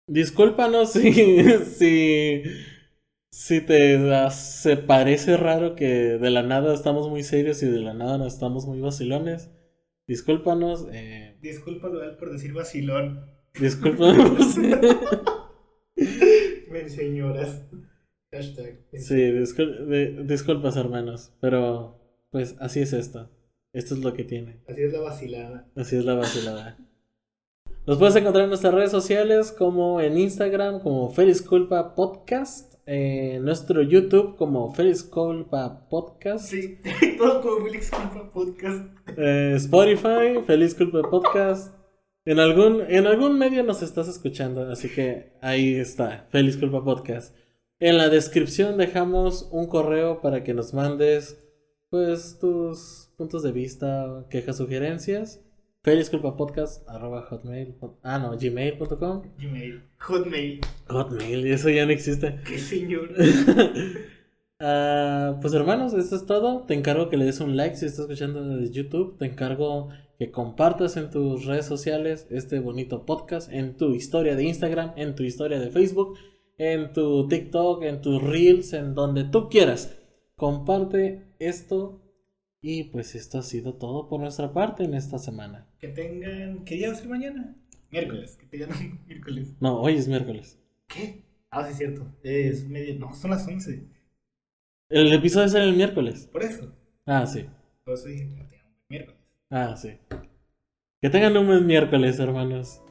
[0.07, 2.43] discúlpanos si, si,
[3.31, 3.99] si te
[4.31, 5.87] se parece raro que
[6.19, 9.51] de la nada estamos muy serios y de la nada nos estamos muy vacilones.
[10.07, 10.87] Discúlpanos.
[10.93, 13.25] Eh, Disculpa Dual por decir vacilón.
[13.61, 14.57] discúlpanos.
[16.71, 17.65] Ven, señoras.
[18.33, 18.79] Hashtag.
[18.95, 21.33] sí, discul- de- disculpas hermanos.
[21.41, 21.99] Pero
[22.31, 23.29] pues así es esto.
[23.73, 24.61] Esto es lo que tiene.
[24.69, 25.69] Así es la vacilada.
[25.77, 26.77] Así es la vacilada.
[27.87, 33.45] Nos puedes encontrar en nuestras redes sociales como en Instagram como Feliz Culpa Podcast, en
[33.45, 36.79] nuestro YouTube como Feliz Culpa Podcast, Sí,
[37.19, 38.87] todo como Félix Culpa Podcast.
[39.17, 41.75] eh, Spotify, Feliz Culpa Podcast.
[42.25, 47.35] En algún, en algún medio nos estás escuchando, así que ahí está, Feliz Culpa Podcast.
[47.79, 51.43] En la descripción dejamos un correo para que nos mandes
[51.89, 55.43] pues tus puntos de vista, quejas, sugerencias.
[55.83, 59.83] Felizculpapodcast arroba hotmail ah no gmail.com Gmail.
[59.99, 60.61] Hotmail.
[60.89, 63.09] hotmail eso ya no existe Qué señor.
[64.63, 68.01] Ah, pues hermanos esto es todo te encargo que le des un like si estás
[68.01, 73.79] escuchando desde YouTube te encargo que compartas en tus redes sociales este bonito podcast en
[73.79, 76.19] tu historia de Instagram en tu historia de Facebook
[76.59, 79.97] en tu TikTok en tus reels en donde tú quieras
[80.37, 82.03] comparte esto
[82.61, 86.65] y pues esto ha sido todo por nuestra parte en esta semana Que tengan.
[86.65, 87.57] ¿Qué día va a ser mañana?
[87.91, 88.37] Miércoles.
[88.37, 89.57] Que tengan miércoles.
[89.61, 91.23] no hoy es miércoles ¿Qué?
[91.51, 92.07] Ah, sí, es cierto.
[92.23, 92.99] Es medio.
[92.99, 93.85] No, son las 11.
[94.91, 96.29] El episodio sale el miércoles.
[96.31, 96.73] Por eso.
[97.07, 97.47] Ah, sí.
[97.85, 99.21] Por eso dije que tengan miércoles.
[99.51, 99.99] Ah, sí.
[101.01, 102.83] Que tengan un buen miércoles, hermanos.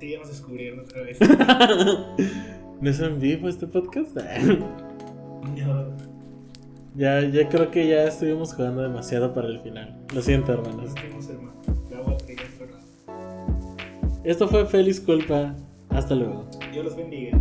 [0.00, 1.18] Sí, ya nos descubrieron otra vez.
[2.80, 4.16] ¿No es en vivo este podcast?
[5.56, 5.96] no.
[6.94, 10.04] ya, ya creo que ya estuvimos jugando demasiado para el final.
[10.14, 10.94] Lo siento, hermanos.
[10.94, 11.77] Nos vemos, hermano.
[14.24, 15.54] Esto fue Feliz Culpa.
[15.90, 16.46] Hasta luego.
[16.72, 17.38] Dios los bendiga.